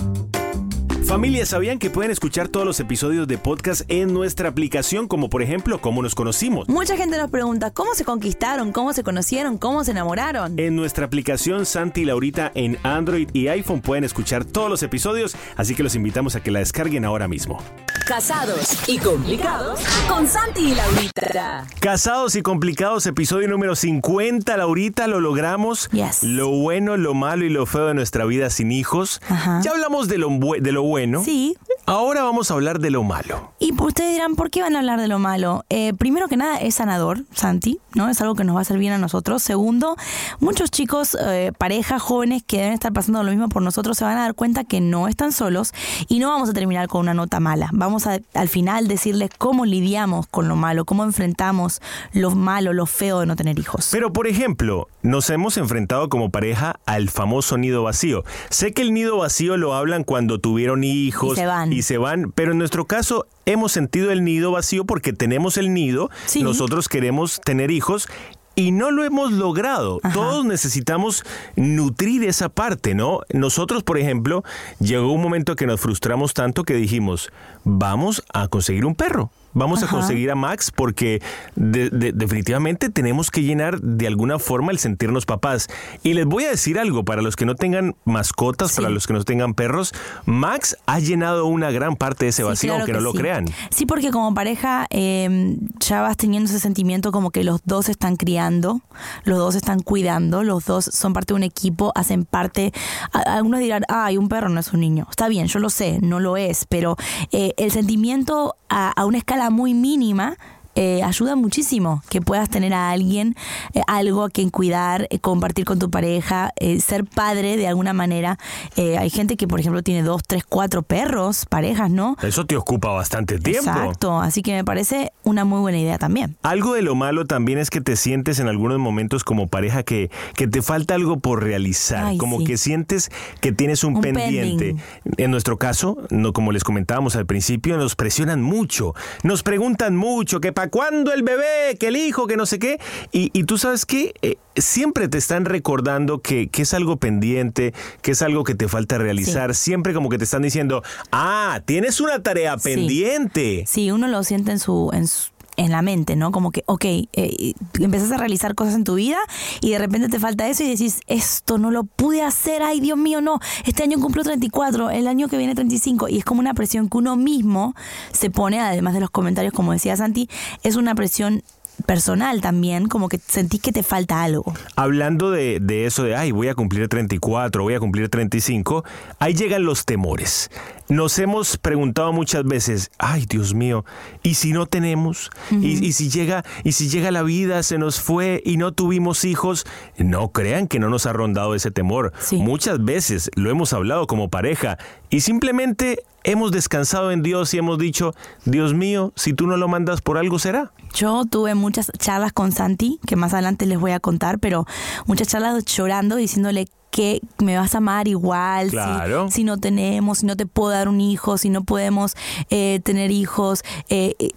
Familia, 1.06 1.44
¿sabían 1.44 1.78
que 1.78 1.90
pueden 1.90 2.10
escuchar 2.10 2.48
todos 2.48 2.64
los 2.64 2.80
episodios 2.80 3.28
de 3.28 3.36
podcast 3.36 3.82
en 3.88 4.14
nuestra 4.14 4.48
aplicación, 4.48 5.06
como 5.06 5.28
por 5.28 5.42
ejemplo, 5.42 5.78
cómo 5.78 6.02
nos 6.02 6.14
conocimos? 6.14 6.66
Mucha 6.66 6.96
gente 6.96 7.18
nos 7.18 7.30
pregunta 7.30 7.70
cómo 7.72 7.94
se 7.94 8.04
conquistaron, 8.04 8.72
cómo 8.72 8.94
se 8.94 9.04
conocieron, 9.04 9.58
cómo 9.58 9.84
se 9.84 9.90
enamoraron. 9.90 10.58
En 10.58 10.74
nuestra 10.76 11.04
aplicación 11.04 11.66
Santi 11.66 12.00
y 12.00 12.04
Laurita 12.06 12.50
en 12.54 12.78
Android 12.82 13.28
y 13.34 13.48
iPhone 13.48 13.82
pueden 13.82 14.04
escuchar 14.04 14.46
todos 14.46 14.70
los 14.70 14.82
episodios, 14.82 15.36
así 15.56 15.74
que 15.74 15.82
los 15.82 15.94
invitamos 15.94 16.36
a 16.36 16.42
que 16.42 16.50
la 16.50 16.60
descarguen 16.60 17.04
ahora 17.04 17.28
mismo. 17.28 17.62
Casados 18.06 18.88
y 18.88 18.98
complicados 18.98 19.80
con 20.08 20.26
Santi 20.26 20.72
y 20.72 20.74
Laurita. 20.74 21.66
Casados 21.80 22.34
y 22.34 22.42
complicados, 22.42 23.06
episodio 23.06 23.48
número 23.48 23.76
50, 23.76 24.56
Laurita, 24.56 25.06
lo 25.06 25.20
logramos. 25.20 25.88
Lo 26.22 26.48
bueno, 26.48 26.96
lo 26.96 27.12
malo 27.14 27.44
y 27.44 27.50
lo 27.50 27.66
feo 27.66 27.86
de 27.88 27.94
nuestra 27.94 28.24
vida 28.24 28.48
sin 28.48 28.72
hijos. 28.72 29.20
Ya 29.62 29.70
hablamos 29.70 30.08
de 30.08 30.18
lo, 30.18 30.28
de 30.60 30.72
lo 30.72 30.82
bueno. 30.82 30.93
Sí. 31.22 31.56
Ahora 31.86 32.22
vamos 32.22 32.50
a 32.50 32.54
hablar 32.54 32.78
de 32.78 32.90
lo 32.90 33.02
malo. 33.02 33.52
Y 33.58 33.72
ustedes 33.78 34.12
dirán, 34.12 34.36
¿por 34.36 34.50
qué 34.50 34.62
van 34.62 34.74
a 34.74 34.78
hablar 34.78 35.00
de 35.00 35.08
lo 35.08 35.18
malo? 35.18 35.64
Eh, 35.68 35.92
primero 35.92 36.28
que 36.28 36.36
nada, 36.36 36.56
es 36.56 36.76
sanador, 36.76 37.24
Santi, 37.32 37.78
¿no? 37.94 38.08
Es 38.08 38.20
algo 38.22 38.34
que 38.34 38.44
nos 38.44 38.54
va 38.54 38.60
a 38.60 38.62
hacer 38.62 38.78
bien 38.78 38.94
a 38.94 38.98
nosotros. 38.98 39.42
Segundo, 39.42 39.96
muchos 40.40 40.70
chicos, 40.70 41.16
eh, 41.20 41.52
parejas 41.58 42.00
jóvenes 42.00 42.42
que 42.42 42.58
deben 42.58 42.72
estar 42.72 42.92
pasando 42.92 43.22
lo 43.22 43.30
mismo 43.30 43.48
por 43.48 43.62
nosotros 43.62 43.98
se 43.98 44.04
van 44.04 44.16
a 44.16 44.22
dar 44.22 44.34
cuenta 44.34 44.64
que 44.64 44.80
no 44.80 45.08
están 45.08 45.32
solos 45.32 45.72
y 46.08 46.18
no 46.18 46.28
vamos 46.28 46.48
a 46.48 46.52
terminar 46.52 46.88
con 46.88 47.02
una 47.02 47.14
nota 47.14 47.40
mala. 47.40 47.68
Vamos 47.72 48.06
a 48.06 48.18
al 48.34 48.48
final 48.48 48.88
decirles 48.88 49.30
cómo 49.36 49.66
lidiamos 49.66 50.26
con 50.26 50.48
lo 50.48 50.56
malo, 50.56 50.84
cómo 50.84 51.04
enfrentamos 51.04 51.80
lo 52.12 52.30
malo, 52.30 52.72
lo 52.72 52.86
feo 52.86 53.20
de 53.20 53.26
no 53.26 53.36
tener 53.36 53.58
hijos. 53.58 53.88
Pero, 53.92 54.12
por 54.12 54.26
ejemplo, 54.26 54.88
nos 55.02 55.28
hemos 55.30 55.56
enfrentado 55.56 56.08
como 56.08 56.30
pareja 56.30 56.76
al 56.86 57.10
famoso 57.10 57.58
nido 57.58 57.82
vacío. 57.82 58.24
Sé 58.50 58.72
que 58.72 58.82
el 58.82 58.94
nido 58.94 59.18
vacío 59.18 59.56
lo 59.56 59.74
hablan 59.74 60.04
cuando 60.04 60.38
tuvieron 60.38 60.83
hijos 60.84 61.32
Y 61.32 61.40
se 61.40 61.46
van. 61.46 61.72
y 61.72 61.82
se 61.82 61.98
van, 61.98 62.32
pero 62.32 62.52
en 62.52 62.58
nuestro 62.58 62.84
caso 62.86 63.26
hemos 63.46 63.72
sentido 63.72 64.10
el 64.10 64.24
nido 64.24 64.52
vacío 64.52 64.84
porque 64.84 65.12
tenemos 65.12 65.56
el 65.56 65.74
nido, 65.74 66.10
nosotros 66.42 66.88
queremos 66.88 67.40
tener 67.44 67.70
hijos. 67.70 68.08
Y 68.56 68.70
no 68.70 68.92
lo 68.92 69.02
hemos 69.02 69.32
logrado. 69.32 69.98
Todos 70.12 70.44
necesitamos 70.44 71.24
nutrir 71.56 72.22
esa 72.22 72.48
parte, 72.48 72.94
¿no? 72.94 73.22
Nosotros, 73.32 73.82
por 73.82 73.98
ejemplo, 73.98 74.44
llegó 74.78 75.10
un 75.10 75.20
momento 75.20 75.56
que 75.56 75.66
nos 75.66 75.80
frustramos 75.80 76.34
tanto 76.34 76.62
que 76.62 76.74
dijimos, 76.74 77.32
vamos 77.64 78.22
a 78.32 78.46
conseguir 78.46 78.84
un 78.84 78.94
perro. 78.94 79.32
Vamos 79.54 79.82
a 79.82 79.86
conseguir 79.88 80.30
a 80.30 80.34
Max 80.34 80.70
porque 80.70 81.22
de- 81.56 81.90
de- 81.90 82.12
definitivamente 82.12 82.88
tenemos 82.90 83.30
que 83.30 83.42
llenar 83.42 83.80
de 83.80 84.06
alguna 84.06 84.38
forma 84.38 84.72
el 84.72 84.78
sentirnos 84.78 85.26
papás. 85.26 85.68
Y 86.02 86.14
les 86.14 86.26
voy 86.26 86.44
a 86.44 86.50
decir 86.50 86.78
algo, 86.78 87.04
para 87.04 87.22
los 87.22 87.36
que 87.36 87.46
no 87.46 87.54
tengan 87.54 87.94
mascotas, 88.04 88.74
para 88.74 88.90
los 88.90 89.06
que 89.06 89.12
no 89.14 89.22
tengan 89.24 89.54
perros, 89.54 89.94
Max 90.26 90.76
ha 90.86 90.98
llenado 90.98 91.46
una 91.46 91.70
gran 91.70 91.96
parte 91.96 92.24
de 92.26 92.30
ese 92.30 92.42
Sí, 92.42 92.48
vacío, 92.48 92.68
claro 92.68 92.80
aunque 92.82 92.92
que 92.92 92.98
no 92.98 93.04
lo 93.04 93.12
sí. 93.12 93.18
crean. 93.18 93.44
Sí, 93.70 93.86
porque 93.86 94.10
como 94.10 94.34
pareja 94.34 94.86
eh, 94.90 95.56
ya 95.80 96.02
vas 96.02 96.16
teniendo 96.16 96.50
ese 96.50 96.60
sentimiento 96.60 97.12
como 97.12 97.30
que 97.30 97.44
los 97.44 97.60
dos 97.64 97.88
están 97.88 98.16
criando, 98.16 98.80
los 99.24 99.38
dos 99.38 99.54
están 99.54 99.80
cuidando, 99.80 100.42
los 100.42 100.64
dos 100.64 100.84
son 100.86 101.12
parte 101.12 101.32
de 101.32 101.36
un 101.36 101.42
equipo, 101.44 101.92
hacen 101.94 102.24
parte. 102.24 102.72
Algunos 103.12 103.60
dirán, 103.60 103.84
ay, 103.88 104.16
un 104.16 104.28
perro 104.28 104.48
no 104.48 104.60
es 104.60 104.72
un 104.72 104.80
niño. 104.80 105.06
Está 105.10 105.28
bien, 105.28 105.46
yo 105.46 105.58
lo 105.60 105.70
sé, 105.70 105.98
no 106.02 106.20
lo 106.20 106.36
es, 106.36 106.66
pero 106.68 106.96
eh, 107.32 107.52
el 107.56 107.70
sentimiento 107.70 108.56
a, 108.68 108.90
a 108.90 109.04
una 109.04 109.18
escala 109.18 109.43
muy 109.50 109.74
mínima 109.74 110.36
eh, 110.74 111.02
ayuda 111.02 111.36
muchísimo 111.36 112.02
que 112.08 112.20
puedas 112.20 112.48
tener 112.48 112.74
a 112.74 112.90
alguien, 112.90 113.34
eh, 113.74 113.80
algo 113.86 114.24
a 114.24 114.30
quien 114.30 114.50
cuidar, 114.50 115.06
eh, 115.10 115.18
compartir 115.18 115.64
con 115.64 115.78
tu 115.78 115.90
pareja, 115.90 116.52
eh, 116.56 116.80
ser 116.80 117.04
padre 117.04 117.56
de 117.56 117.66
alguna 117.68 117.92
manera. 117.92 118.38
Hay 118.76 119.10
gente 119.10 119.36
que, 119.36 119.46
por 119.46 119.60
ejemplo, 119.60 119.82
tiene 119.82 120.02
dos, 120.02 120.22
tres, 120.26 120.44
cuatro 120.48 120.82
perros, 120.82 121.46
parejas, 121.46 121.90
¿no? 121.90 122.16
Eso 122.22 122.44
te 122.46 122.56
ocupa 122.56 122.90
bastante 122.90 123.38
tiempo. 123.38 123.70
Exacto, 123.70 124.20
así 124.20 124.42
que 124.42 124.52
me 124.52 124.64
parece 124.64 125.12
una 125.22 125.44
muy 125.44 125.60
buena 125.60 125.78
idea 125.78 125.98
también. 125.98 126.36
Algo 126.42 126.74
de 126.74 126.82
lo 126.82 126.94
malo 126.94 127.24
también 127.26 127.58
es 127.58 127.70
que 127.70 127.80
te 127.80 127.96
sientes 127.96 128.38
en 128.40 128.48
algunos 128.48 128.78
momentos 128.78 129.24
como 129.24 129.46
pareja 129.46 129.82
que, 129.82 130.10
que 130.34 130.48
te 130.48 130.62
falta 130.62 130.94
algo 130.94 131.18
por 131.18 131.42
realizar, 131.42 132.06
Ay, 132.06 132.18
como 132.18 132.38
sí. 132.38 132.44
que 132.44 132.56
sientes 132.56 133.10
que 133.40 133.52
tienes 133.52 133.84
un, 133.84 133.96
Un 133.96 134.02
pendiente. 134.02 134.74
pending. 134.74 134.82
En 135.18 135.30
nuestro 135.30 135.56
caso, 135.58 135.96
no 136.10 136.32
como 136.32 136.52
les 136.52 136.64
comentábamos 136.64 137.16
al 137.16 137.26
principio, 137.26 137.76
nos 137.76 137.94
presionan 137.96 138.42
mucho, 138.42 138.94
nos 139.22 139.42
preguntan 139.42 139.96
mucho 139.96 140.40
que 140.40 140.52
para 140.64 140.70
cuándo 140.70 141.12
el 141.12 141.22
bebé, 141.22 141.76
que 141.78 141.88
el 141.88 141.96
hijo, 141.96 142.26
que 142.26 142.36
no 142.36 142.46
sé 142.46 142.58
qué, 142.58 142.78
y, 143.12 143.30
y 143.38 143.44
tú 143.44 143.58
sabes 143.58 143.84
que 143.84 144.14
siempre 144.56 145.08
te 145.08 145.18
están 145.18 145.44
recordando 145.44 146.20
que, 146.22 146.48
que 146.48 146.62
es 146.62 146.72
algo 146.74 146.96
pendiente, 146.96 147.74
que 148.02 148.12
es 148.12 148.22
algo 148.22 148.44
que 148.44 148.54
te 148.54 148.66
falta 148.68 148.96
realizar, 148.98 149.54
siempre 149.54 149.92
como 149.92 150.08
que 150.08 150.16
te 150.18 150.24
están 150.24 150.42
diciendo, 150.42 150.82
ah, 151.12 151.60
tienes 151.66 152.00
una 152.00 152.22
tarea 152.22 152.56
Sí. 152.58 152.70
pendiente. 152.70 153.64
Sí, 153.66 153.90
uno 153.90 154.08
lo 154.08 154.22
siente 154.24 154.52
en 154.52 154.58
su, 154.58 154.90
en 154.94 155.06
su- 155.06 155.33
en 155.56 155.70
la 155.70 155.82
mente, 155.82 156.16
¿no? 156.16 156.32
Como 156.32 156.50
que, 156.50 156.62
ok, 156.66 156.84
eh, 156.84 157.54
empezás 157.80 158.10
a 158.12 158.16
realizar 158.16 158.54
cosas 158.54 158.74
en 158.74 158.84
tu 158.84 158.94
vida 158.94 159.18
y 159.60 159.70
de 159.70 159.78
repente 159.78 160.08
te 160.08 160.18
falta 160.18 160.48
eso 160.48 160.62
y 160.64 160.68
decís, 160.68 161.00
esto 161.06 161.58
no 161.58 161.70
lo 161.70 161.84
pude 161.84 162.22
hacer, 162.22 162.62
ay 162.62 162.80
Dios 162.80 162.98
mío, 162.98 163.20
no, 163.20 163.40
este 163.64 163.82
año 163.82 164.00
cumplo 164.00 164.22
34, 164.22 164.90
el 164.90 165.06
año 165.06 165.28
que 165.28 165.36
viene 165.36 165.54
35 165.54 166.08
y 166.08 166.18
es 166.18 166.24
como 166.24 166.40
una 166.40 166.54
presión 166.54 166.88
que 166.88 166.98
uno 166.98 167.16
mismo 167.16 167.74
se 168.12 168.30
pone, 168.30 168.60
además 168.60 168.94
de 168.94 169.00
los 169.00 169.10
comentarios, 169.10 169.52
como 169.52 169.72
decía 169.72 169.96
Santi, 169.96 170.28
es 170.62 170.76
una 170.76 170.94
presión 170.94 171.42
personal 171.86 172.40
también, 172.40 172.88
como 172.88 173.08
que 173.08 173.18
sentís 173.18 173.60
que 173.60 173.72
te 173.72 173.82
falta 173.82 174.22
algo. 174.22 174.52
Hablando 174.76 175.30
de, 175.30 175.58
de 175.60 175.86
eso 175.86 176.02
de, 176.02 176.16
ay, 176.16 176.32
voy 176.32 176.48
a 176.48 176.54
cumplir 176.54 176.88
34, 176.88 177.62
voy 177.62 177.74
a 177.74 177.80
cumplir 177.80 178.08
35, 178.08 178.84
ahí 179.18 179.34
llegan 179.34 179.64
los 179.64 179.84
temores. 179.84 180.50
Nos 180.88 181.18
hemos 181.18 181.56
preguntado 181.56 182.12
muchas 182.12 182.44
veces, 182.44 182.90
ay, 182.98 183.24
Dios 183.26 183.54
mío, 183.54 183.84
¿y 184.22 184.34
si 184.34 184.52
no 184.52 184.66
tenemos? 184.66 185.30
¿Y, 185.50 185.84
y 185.84 185.92
si 185.92 186.10
llega, 186.10 186.44
y 186.62 186.72
si 186.72 186.88
llega 186.88 187.10
la 187.10 187.22
vida, 187.22 187.62
se 187.62 187.78
nos 187.78 188.00
fue 188.00 188.42
y 188.44 188.58
no 188.58 188.72
tuvimos 188.72 189.24
hijos? 189.24 189.66
No 189.96 190.32
crean 190.32 190.68
que 190.68 190.78
no 190.78 190.90
nos 190.90 191.06
ha 191.06 191.12
rondado 191.12 191.54
ese 191.54 191.70
temor. 191.70 192.12
Muchas 192.32 192.84
veces 192.84 193.30
lo 193.34 193.50
hemos 193.50 193.72
hablado 193.72 194.06
como 194.06 194.28
pareja 194.28 194.78
y 195.08 195.20
simplemente 195.20 196.02
hemos 196.24 196.50
descansado 196.52 197.12
en 197.12 197.22
Dios 197.22 197.54
y 197.54 197.58
hemos 197.58 197.78
dicho, 197.78 198.14
Dios 198.44 198.74
mío, 198.74 199.12
si 199.14 199.32
tú 199.34 199.46
no 199.46 199.56
lo 199.56 199.68
mandas 199.68 200.00
por 200.00 200.18
algo 200.18 200.38
será. 200.38 200.72
Yo 200.94 201.24
tuve 201.24 201.54
muchas 201.54 201.90
charlas 201.98 202.32
con 202.32 202.50
Santi, 202.52 202.98
que 203.06 203.16
más 203.16 203.32
adelante 203.34 203.66
les 203.66 203.78
voy 203.78 203.92
a 203.92 204.00
contar, 204.00 204.38
pero 204.38 204.66
muchas 205.06 205.28
charlas 205.28 205.64
llorando, 205.64 206.16
diciéndole 206.16 206.66
que 206.90 207.20
me 207.42 207.56
vas 207.58 207.74
a 207.74 207.78
amar 207.78 208.06
igual, 208.06 208.66
si- 208.70 208.76
Claro. 208.76 209.28
si, 209.28 209.42
no 209.42 209.58
tenemos, 209.58 210.18
si 210.18 210.26
no 210.26 210.36
te 210.36 210.46
puedo 210.46 210.70
dar 210.70 210.88
un 210.88 211.00
hijo, 211.00 211.38
si 211.38 211.50
no 211.50 211.64
podemos 211.64 212.14
eh, 212.50 212.80
tener 212.84 213.10
hijos. 213.10 213.62
eh, 213.88 214.14
eh, 214.20 214.30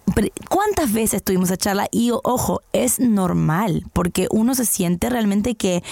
¿Cuántas 0.50 0.92
veces 0.92 1.22
tuvimos 1.22 1.50
esa 1.50 1.56
charla? 1.56 1.86
Y 1.92 2.10
ojo, 2.12 2.60
es 2.72 2.98
normal, 2.98 3.84
porque 3.92 4.26
uno 4.32 4.56
se 4.56 4.66
siente 4.66 5.08
realmente 5.08 5.54
que 5.54 5.84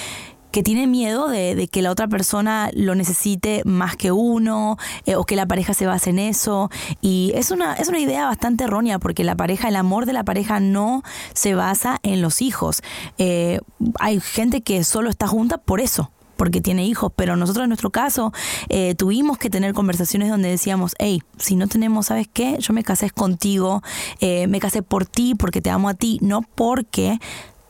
que 0.57 0.63
tiene 0.63 0.87
miedo 0.87 1.29
de, 1.29 1.69
que 1.71 1.83
la 1.83 1.91
otra 1.91 2.09
persona 2.09 2.71
lo 2.73 2.95
necesite 2.95 3.61
más 3.67 3.95
que 3.95 4.11
uno 4.11 4.79
eh, 5.05 5.15
o 5.15 5.25
que 5.25 5.37
la 5.37 5.45
pareja 5.45 5.75
se 5.75 5.85
base 5.85 6.09
en 6.09 6.19
eso 6.19 6.71
y 7.03 7.31
es 7.35 7.51
una 7.51 7.75
es 7.75 7.89
una 7.89 7.99
idea 7.99 8.25
bastante 8.25 8.65
errónea 8.65 8.99
porque 8.99 9.23
la 9.23 9.35
pareja 9.35 9.69
el 9.69 9.77
amor 9.77 10.07
de 10.07 10.15
la 10.15 10.25
pareja 10.25 10.59
no 10.59 11.03
se 11.35 11.55
basa 11.55 11.99
en 12.03 12.23
los 12.23 12.41
hijos 12.41 12.83
Eh, 13.19 13.61
hay 14.01 14.19
gente 14.19 14.63
que 14.63 14.83
solo 14.83 15.11
está 15.11 15.27
junta 15.27 15.59
por 15.59 15.83
eso 15.83 16.11
porque 16.39 16.63
tiene 16.63 16.87
hijos, 16.87 17.13
pero 17.15 17.37
nosotros 17.37 17.65
en 17.65 17.71
nuestro 17.71 17.91
caso 17.91 18.33
eh, 18.71 18.95
tuvimos 18.95 19.37
que 19.37 19.51
tener 19.51 19.75
conversaciones 19.75 20.31
donde 20.31 20.49
decíamos, 20.51 20.95
hey, 20.99 21.23
si 21.39 21.57
no 21.57 21.67
tenemos, 21.67 22.07
¿sabes 22.07 22.29
qué? 22.31 22.57
Yo 22.61 22.75
me 22.75 22.83
casé 22.83 23.11
contigo, 23.11 23.83
eh, 24.21 24.47
me 24.47 24.61
casé 24.61 24.83
por 24.83 25.07
ti, 25.07 25.35
porque 25.35 25.63
te 25.63 25.71
amo 25.71 25.89
a 25.89 25.95
ti, 25.95 26.19
no 26.21 26.43
porque 26.43 27.19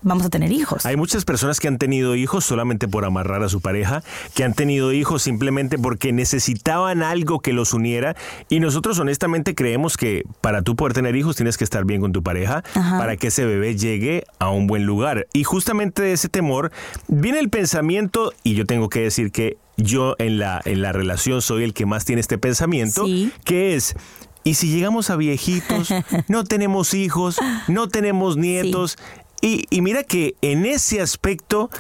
vamos 0.03 0.27
a 0.27 0.31
tener 0.31 0.53
hijos. 0.53 0.87
Hay 0.87 0.97
muchas 0.97 1.25
personas 1.25 1.61
que 1.61 1.69
han 1.69 1.79
tenido 1.79 2.15
hijos 2.15 2.45
solamente 2.45 2.89
por 2.89 3.05
amarrar 3.05 3.43
a 3.43 3.49
su 3.49 3.61
pareja, 3.61 4.03
que 4.35 4.45
han 4.45 4.55
tenido 4.55 4.93
hijos 4.93 5.23
simplemente 5.23 5.79
porque 5.79 6.13
necesitaban 6.13 7.03
algo 7.03 7.41
que 7.41 7.53
los 7.53 7.75
uniera 7.75 8.17
y 8.49 8.61
nosotros 8.61 8.99
honestamente 8.99 9.55
creemos 9.55 9.97
que 9.97 10.25
para 10.41 10.63
tú 10.63 10.77
poder 10.77 10.93
tener 10.93 11.17
hijos 11.17 11.37
tienes 11.37 11.57
que 11.57 11.65
estar 11.65 11.85
bien 11.85 12.01
con 12.01 12.13
tu 12.13 12.23
pareja 12.23 12.63
Ajá. 12.75 12.99
para 12.99 13.17
que 13.17 13.29
ese 13.29 13.45
bebé 13.45 13.77
llegue 13.77 14.25
a 14.39 14.51
un 14.51 14.67
buen 14.67 14.87
lugar. 14.87 15.27
Y 15.33 15.45
justamente 15.45 16.03
de 16.03 16.13
ese 16.13 16.29
temor 16.29 16.71
viene 17.09 17.39
el 17.39 17.51
pensamiento 17.51 18.33
y 18.43 18.55
yo 18.55 18.67
tengo 18.67 18.89
que 18.89 19.01
decir 19.01 19.33
que 19.33 19.59
yo 19.77 20.15
en 20.19 20.39
la, 20.39 20.61
en 20.65 20.83
la 20.83 20.93
relación 20.93 21.43
soy 21.43 21.65
el 21.65 21.75
que 21.75 21.87
más 21.87 22.05
tiene 22.05 22.21
este 22.21 22.39
pensamiento, 22.39 23.05
que 23.45 23.75
es... 23.75 23.95
Y 24.45 24.55
si 24.55 24.69
llegamos 24.69 25.11
a 25.11 25.17
viejitos, 25.17 25.89
no 26.29 26.45
tenemos 26.45 26.95
hijos, 26.95 27.37
no 27.67 27.89
tenemos 27.89 28.37
nietos, 28.37 28.97
y, 29.47 29.65
y 29.71 29.81
mira 29.83 30.03
que 30.03 30.35
en 30.43 30.67
ese 30.67 31.01
aspecto 31.01 31.71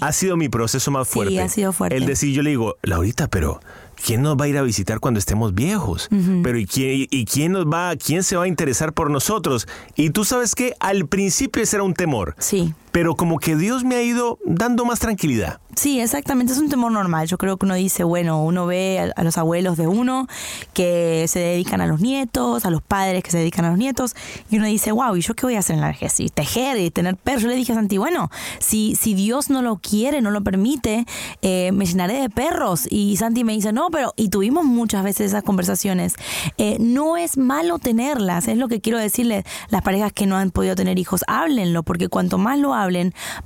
ha 0.00 0.12
sido 0.12 0.36
mi 0.36 0.48
proceso 0.48 0.90
más 0.90 1.08
Sí, 1.08 1.14
fuerte. 1.14 1.40
ha 1.40 1.48
sido 1.48 1.72
fuerte. 1.72 1.96
El 1.96 2.06
decir, 2.06 2.34
yo 2.34 2.42
le 2.42 2.50
digo, 2.50 2.76
Laurita, 2.82 3.28
pero 3.28 3.60
¿quién 4.04 4.22
nos 4.22 4.36
va 4.36 4.44
a 4.46 4.48
ir 4.48 4.58
a 4.58 4.62
visitar 4.62 5.00
cuando 5.00 5.18
estemos 5.18 5.54
viejos? 5.54 6.08
Pero 6.42 6.58
¿y 6.58 6.66
quién, 6.66 7.06
y 7.10 7.24
quién 7.24 7.52
nos 7.52 7.66
va, 7.66 7.94
quién 7.96 8.22
se 8.22 8.36
va 8.36 8.44
a 8.44 8.48
interesar 8.48 8.92
por 8.92 9.10
nosotros? 9.10 9.66
Y 9.96 10.10
tú 10.10 10.24
sabes 10.24 10.54
que 10.54 10.74
al 10.80 11.06
principio 11.06 11.62
ese 11.62 11.76
era 11.76 11.82
un 11.84 11.94
temor. 11.94 12.34
Sí. 12.38 12.74
Pero 12.94 13.16
como 13.16 13.40
que 13.40 13.56
Dios 13.56 13.82
me 13.82 13.96
ha 13.96 14.02
ido 14.02 14.38
dando 14.44 14.84
más 14.84 15.00
tranquilidad. 15.00 15.58
Sí, 15.74 15.98
exactamente, 16.00 16.52
es 16.52 16.60
un 16.60 16.68
temor 16.68 16.92
normal. 16.92 17.26
Yo 17.26 17.38
creo 17.38 17.56
que 17.56 17.66
uno 17.66 17.74
dice, 17.74 18.04
bueno, 18.04 18.44
uno 18.44 18.66
ve 18.66 19.12
a, 19.16 19.24
los 19.24 19.36
abuelos 19.36 19.76
de 19.76 19.88
uno 19.88 20.28
que 20.72 21.26
se 21.26 21.40
dedican 21.40 21.80
a 21.80 21.86
los 21.86 22.00
nietos, 22.00 22.64
a 22.64 22.70
los 22.70 22.80
padres 22.80 23.24
que 23.24 23.32
se 23.32 23.38
dedican 23.38 23.64
a 23.64 23.70
los 23.70 23.78
nietos, 23.78 24.14
y 24.50 24.58
uno 24.58 24.66
dice, 24.66 24.92
wow, 24.92 25.16
¿y 25.16 25.20
yo 25.20 25.34
qué 25.34 25.46
voy 25.46 25.56
a 25.56 25.58
hacer 25.58 25.74
en 25.74 25.80
la 25.80 25.88
vejez? 25.88 26.20
Y 26.20 26.28
tejer 26.28 26.78
y 26.78 26.92
tener 26.92 27.16
perros. 27.16 27.42
Yo 27.42 27.48
le 27.48 27.56
dije 27.56 27.72
a 27.72 27.74
Santi, 27.74 27.98
bueno, 27.98 28.30
si, 28.60 28.94
si 28.94 29.14
Dios 29.14 29.50
no 29.50 29.62
lo 29.62 29.76
quiere, 29.76 30.20
no 30.20 30.30
lo 30.30 30.44
permite, 30.44 31.06
eh, 31.42 31.72
me 31.72 31.86
llenaré 31.86 32.20
de 32.20 32.30
perros. 32.30 32.86
Y 32.88 33.16
Santi 33.16 33.42
me 33.42 33.54
dice, 33.54 33.72
no, 33.72 33.88
pero, 33.90 34.14
y 34.16 34.28
tuvimos 34.28 34.64
muchas 34.64 35.02
veces 35.02 35.32
esas 35.32 35.42
conversaciones. 35.42 36.14
Eh, 36.56 36.76
no 36.78 37.16
es 37.16 37.36
malo 37.36 37.80
tenerlas, 37.80 38.46
es 38.46 38.58
lo 38.58 38.68
que 38.68 38.80
quiero 38.80 38.98
decirle 38.98 39.44
las 39.70 39.82
parejas 39.82 40.12
que 40.12 40.26
no 40.26 40.36
han 40.36 40.52
podido 40.52 40.76
tener 40.76 41.00
hijos, 41.00 41.24
háblenlo, 41.26 41.82
porque 41.82 42.08
cuanto 42.08 42.38
más 42.38 42.60
lo 42.60 42.74
hablen, 42.74 42.83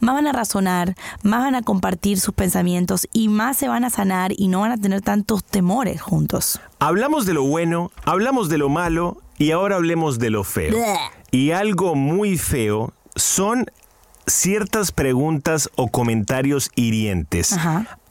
más 0.00 0.14
van 0.14 0.26
a 0.26 0.32
razonar, 0.32 0.94
más 1.22 1.40
van 1.40 1.54
a 1.54 1.62
compartir 1.62 2.20
sus 2.20 2.34
pensamientos 2.34 3.08
y 3.12 3.28
más 3.28 3.56
se 3.56 3.68
van 3.68 3.84
a 3.84 3.90
sanar 3.90 4.32
y 4.36 4.48
no 4.48 4.60
van 4.60 4.72
a 4.72 4.76
tener 4.76 5.02
tantos 5.02 5.44
temores 5.44 6.00
juntos. 6.00 6.60
Hablamos 6.78 7.26
de 7.26 7.34
lo 7.34 7.44
bueno, 7.44 7.90
hablamos 8.04 8.48
de 8.48 8.58
lo 8.58 8.68
malo 8.68 9.18
y 9.38 9.52
ahora 9.52 9.76
hablemos 9.76 10.18
de 10.18 10.30
lo 10.30 10.44
feo. 10.44 10.70
Bleh. 10.70 10.98
Y 11.30 11.52
algo 11.52 11.94
muy 11.94 12.38
feo 12.38 12.92
son 13.14 13.66
ciertas 14.26 14.92
preguntas 14.92 15.70
o 15.76 15.88
comentarios 15.88 16.70
hirientes. 16.74 17.56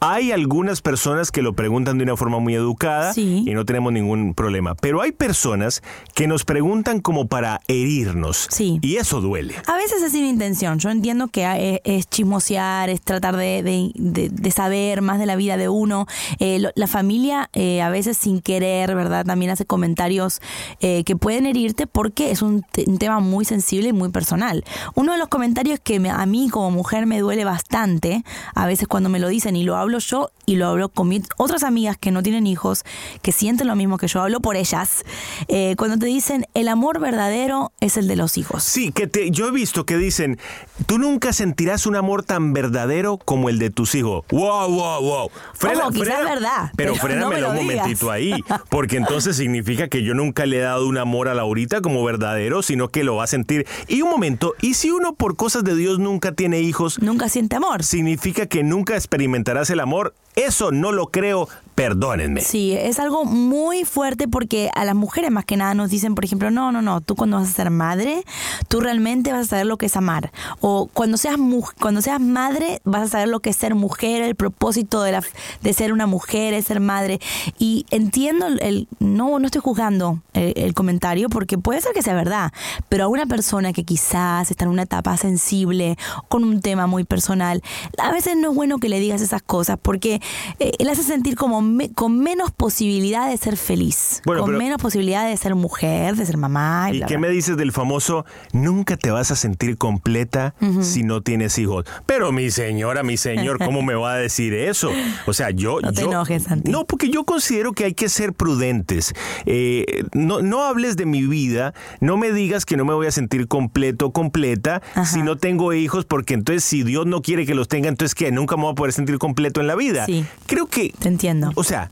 Hay 0.00 0.30
algunas 0.30 0.80
personas 0.80 1.32
que 1.32 1.42
lo 1.42 1.54
preguntan 1.54 1.98
de 1.98 2.04
una 2.04 2.16
forma 2.16 2.38
muy 2.38 2.54
educada 2.54 3.12
y 3.48 3.52
no 3.52 3.64
tenemos 3.64 3.92
ningún 3.92 4.32
problema, 4.34 4.76
pero 4.76 5.02
hay 5.02 5.10
personas 5.10 5.82
que 6.14 6.28
nos 6.28 6.44
preguntan 6.44 7.00
como 7.00 7.26
para 7.26 7.60
herirnos 7.66 8.46
y 8.80 8.96
eso 8.96 9.20
duele. 9.20 9.54
A 9.66 9.76
veces 9.76 10.00
es 10.02 10.12
sin 10.12 10.24
intención. 10.24 10.78
Yo 10.78 10.90
entiendo 10.90 11.26
que 11.26 11.44
es, 11.74 11.80
es 11.82 12.08
chismosear, 12.08 12.90
es 12.90 13.00
tratar 13.02 13.36
de, 13.36 13.62
de- 13.64 13.90
de- 13.96 14.28
de 14.28 14.50
saber 14.52 15.02
más 15.02 15.18
de 15.18 15.26
la 15.26 15.34
vida 15.34 15.56
de 15.56 15.68
uno. 15.68 16.06
Eh, 16.38 16.60
lo- 16.60 16.70
la 16.76 16.86
familia 16.86 17.50
eh, 17.52 17.82
a 17.82 17.90
veces 17.90 18.16
sin 18.16 18.40
querer, 18.40 18.94
¿verdad? 18.94 19.24
También 19.26 19.50
hace 19.50 19.64
comentarios 19.64 20.40
eh, 20.80 21.02
que 21.04 21.16
pueden 21.16 21.44
herirte 21.44 21.88
porque 21.88 22.30
es 22.30 22.42
un, 22.42 22.62
te- 22.62 22.84
un 22.86 22.98
tema 22.98 23.18
muy 23.18 23.44
sensible 23.44 23.88
y 23.88 23.92
muy 23.92 24.10
personal. 24.10 24.64
Uno 24.94 25.12
de 25.12 25.18
los 25.18 25.26
comentarios 25.28 25.80
que 25.80 25.98
me- 25.98 26.10
a 26.10 26.24
mí 26.26 26.50
como 26.50 26.70
mujer 26.70 27.06
me 27.06 27.18
duele 27.18 27.44
bastante, 27.44 28.22
a 28.54 28.66
veces 28.66 28.86
cuando 28.86 29.08
me 29.08 29.18
lo 29.18 29.26
dicen 29.28 29.56
y 29.56 29.64
lo 29.64 29.76
hablo 29.76 29.87
yo 29.96 30.30
y 30.44 30.56
lo 30.56 30.66
hablo 30.66 30.90
con 30.90 31.08
mis 31.08 31.22
otras 31.38 31.62
amigas 31.62 31.96
que 31.96 32.10
no 32.10 32.22
tienen 32.22 32.46
hijos, 32.46 32.84
que 33.22 33.32
sienten 33.32 33.66
lo 33.66 33.76
mismo 33.76 33.96
que 33.96 34.08
yo, 34.08 34.20
hablo 34.20 34.40
por 34.40 34.56
ellas, 34.56 35.04
eh, 35.48 35.74
cuando 35.78 35.98
te 35.98 36.04
dicen 36.04 36.46
el 36.52 36.68
amor 36.68 37.00
verdadero 37.00 37.72
es 37.80 37.96
el 37.96 38.08
de 38.08 38.16
los 38.16 38.36
hijos. 38.36 38.62
Sí, 38.62 38.92
que 38.92 39.06
te, 39.06 39.30
yo 39.30 39.48
he 39.48 39.50
visto 39.50 39.86
que 39.86 39.96
dicen, 39.96 40.38
tú 40.86 40.98
nunca 40.98 41.32
sentirás 41.32 41.86
un 41.86 41.96
amor 41.96 42.22
tan 42.22 42.52
verdadero 42.52 43.16
como 43.18 43.48
el 43.48 43.58
de 43.58 43.70
tus 43.70 43.94
hijos. 43.94 44.24
Wow, 44.30 44.68
wow, 44.70 45.02
wow. 45.02 45.24
Ojo, 45.24 45.90
quizás 45.90 46.20
es 46.20 46.24
verdad, 46.24 46.72
Pero, 46.76 46.92
pero 46.92 46.94
frénamelo 46.94 47.28
me 47.28 47.40
lo 47.40 47.50
un 47.50 47.66
momentito 47.66 48.10
ahí, 48.10 48.34
porque 48.68 48.96
entonces 48.96 49.36
significa 49.38 49.88
que 49.88 50.02
yo 50.02 50.14
nunca 50.14 50.44
le 50.46 50.58
he 50.58 50.60
dado 50.60 50.86
un 50.86 50.98
amor 50.98 51.28
a 51.28 51.34
Laurita 51.34 51.80
como 51.80 52.04
verdadero, 52.04 52.62
sino 52.62 52.88
que 52.88 53.04
lo 53.04 53.16
va 53.16 53.24
a 53.24 53.26
sentir. 53.28 53.66
Y 53.86 54.02
un 54.02 54.10
momento, 54.10 54.54
¿y 54.60 54.74
si 54.74 54.90
uno 54.90 55.14
por 55.14 55.36
cosas 55.36 55.64
de 55.64 55.74
Dios 55.74 55.98
nunca 55.98 56.32
tiene 56.32 56.60
hijos? 56.60 57.00
Nunca 57.00 57.28
siente 57.28 57.56
amor. 57.56 57.84
Significa 57.84 58.46
que 58.46 58.62
nunca 58.62 58.94
experimentarás 58.94 59.70
el 59.70 59.77
el 59.78 59.82
amor, 59.82 60.14
eso 60.38 60.70
no 60.70 60.92
lo 60.92 61.08
creo, 61.08 61.48
perdónenme. 61.74 62.40
Sí, 62.40 62.72
es 62.72 62.98
algo 62.98 63.24
muy 63.24 63.84
fuerte 63.84 64.28
porque 64.28 64.70
a 64.74 64.84
las 64.84 64.94
mujeres 64.94 65.30
más 65.30 65.44
que 65.44 65.56
nada 65.56 65.74
nos 65.74 65.90
dicen, 65.90 66.14
por 66.14 66.24
ejemplo, 66.24 66.50
no, 66.50 66.70
no, 66.70 66.80
no, 66.80 67.00
tú 67.00 67.16
cuando 67.16 67.38
vas 67.38 67.48
a 67.48 67.52
ser 67.52 67.70
madre, 67.70 68.24
tú 68.68 68.80
realmente 68.80 69.32
vas 69.32 69.46
a 69.46 69.50
saber 69.50 69.66
lo 69.66 69.76
que 69.78 69.86
es 69.86 69.96
amar. 69.96 70.30
O 70.60 70.88
cuando 70.92 71.16
seas, 71.16 71.36
cuando 71.80 72.02
seas 72.02 72.20
madre, 72.20 72.80
vas 72.84 73.02
a 73.02 73.08
saber 73.08 73.28
lo 73.28 73.40
que 73.40 73.50
es 73.50 73.56
ser 73.56 73.74
mujer, 73.74 74.22
el 74.22 74.36
propósito 74.36 75.02
de, 75.02 75.12
la, 75.12 75.24
de 75.62 75.72
ser 75.72 75.92
una 75.92 76.06
mujer, 76.06 76.54
es 76.54 76.66
ser 76.66 76.78
madre. 76.78 77.20
Y 77.58 77.84
entiendo, 77.90 78.46
el, 78.46 78.86
no, 79.00 79.40
no 79.40 79.46
estoy 79.46 79.60
juzgando 79.60 80.20
el, 80.34 80.52
el 80.56 80.74
comentario 80.74 81.28
porque 81.28 81.58
puede 81.58 81.80
ser 81.80 81.92
que 81.94 82.02
sea 82.02 82.14
verdad, 82.14 82.52
pero 82.88 83.04
a 83.04 83.08
una 83.08 83.26
persona 83.26 83.72
que 83.72 83.82
quizás 83.84 84.50
está 84.50 84.64
en 84.64 84.70
una 84.70 84.82
etapa 84.82 85.16
sensible, 85.16 85.96
con 86.28 86.44
un 86.44 86.60
tema 86.60 86.86
muy 86.86 87.02
personal, 87.04 87.62
a 87.98 88.12
veces 88.12 88.36
no 88.36 88.50
es 88.50 88.56
bueno 88.56 88.78
que 88.78 88.88
le 88.88 89.00
digas 89.00 89.20
esas 89.20 89.42
cosas 89.42 89.67
porque 89.76 90.20
eh, 90.58 90.72
él 90.78 90.88
hace 90.88 91.02
sentir 91.02 91.36
como 91.36 91.62
con 91.94 92.18
menos 92.18 92.50
posibilidad 92.50 93.28
de 93.28 93.36
ser 93.36 93.56
feliz, 93.56 94.22
con 94.24 94.56
menos 94.56 94.80
posibilidad 94.80 95.28
de 95.28 95.36
ser 95.36 95.54
mujer, 95.54 96.16
de 96.16 96.26
ser 96.26 96.36
mamá. 96.36 96.90
¿Y, 96.92 97.02
qué 97.02 97.18
me 97.18 97.28
dices 97.28 97.56
del 97.56 97.72
famoso 97.72 98.24
nunca 98.52 98.96
te 98.96 99.10
vas 99.10 99.30
a 99.30 99.36
sentir 99.36 99.76
completa 99.76 100.54
si 100.80 101.02
no 101.02 101.22
tienes 101.22 101.58
hijos? 101.58 101.84
Pero 102.06 102.32
mi 102.32 102.50
señora, 102.50 103.02
mi 103.02 103.16
señor, 103.16 103.58
¿cómo 103.58 103.82
me 103.82 103.94
va 103.94 104.14
a 104.14 104.16
decir 104.16 104.54
eso? 104.54 104.90
O 105.26 105.32
sea, 105.32 105.50
yo... 105.50 105.80
No 105.80 105.92
te 105.92 106.02
enojes, 106.02 106.44
Santi. 106.44 106.70
No, 106.70 106.84
porque 106.86 107.10
yo 107.10 107.24
considero 107.24 107.72
que 107.72 107.84
hay 107.84 107.94
que 107.94 108.08
ser 108.08 108.32
prudentes. 108.32 109.14
Eh, 109.46 110.04
no, 110.12 110.42
no 110.42 110.64
hables 110.64 110.96
de 110.96 111.06
mi 111.06 111.26
vida, 111.26 111.74
no 112.00 112.16
me 112.16 112.32
digas 112.32 112.64
que 112.64 112.76
no 112.76 112.84
me 112.84 112.94
voy 112.94 113.06
a 113.06 113.10
sentir 113.10 113.48
completo, 113.48 114.12
completa, 114.12 114.82
si 115.04 115.22
no 115.22 115.36
tengo 115.36 115.72
hijos, 115.72 116.04
porque 116.04 116.34
entonces 116.34 116.64
si 116.64 116.82
Dios 116.82 117.06
no 117.06 117.22
quiere 117.22 117.46
que 117.46 117.54
los 117.54 117.68
tenga, 117.68 117.88
entonces 117.88 118.14
que 118.14 118.30
nunca 118.30 118.56
me 118.56 118.62
voy 118.62 118.72
a 118.72 118.74
poder 118.74 118.92
sentir 118.92 119.18
completo 119.18 119.57
en 119.60 119.66
la 119.66 119.74
vida. 119.74 120.06
Sí. 120.06 120.24
Creo 120.46 120.66
que... 120.66 120.92
Te 120.98 121.08
entiendo. 121.08 121.52
O 121.54 121.64
sea, 121.64 121.90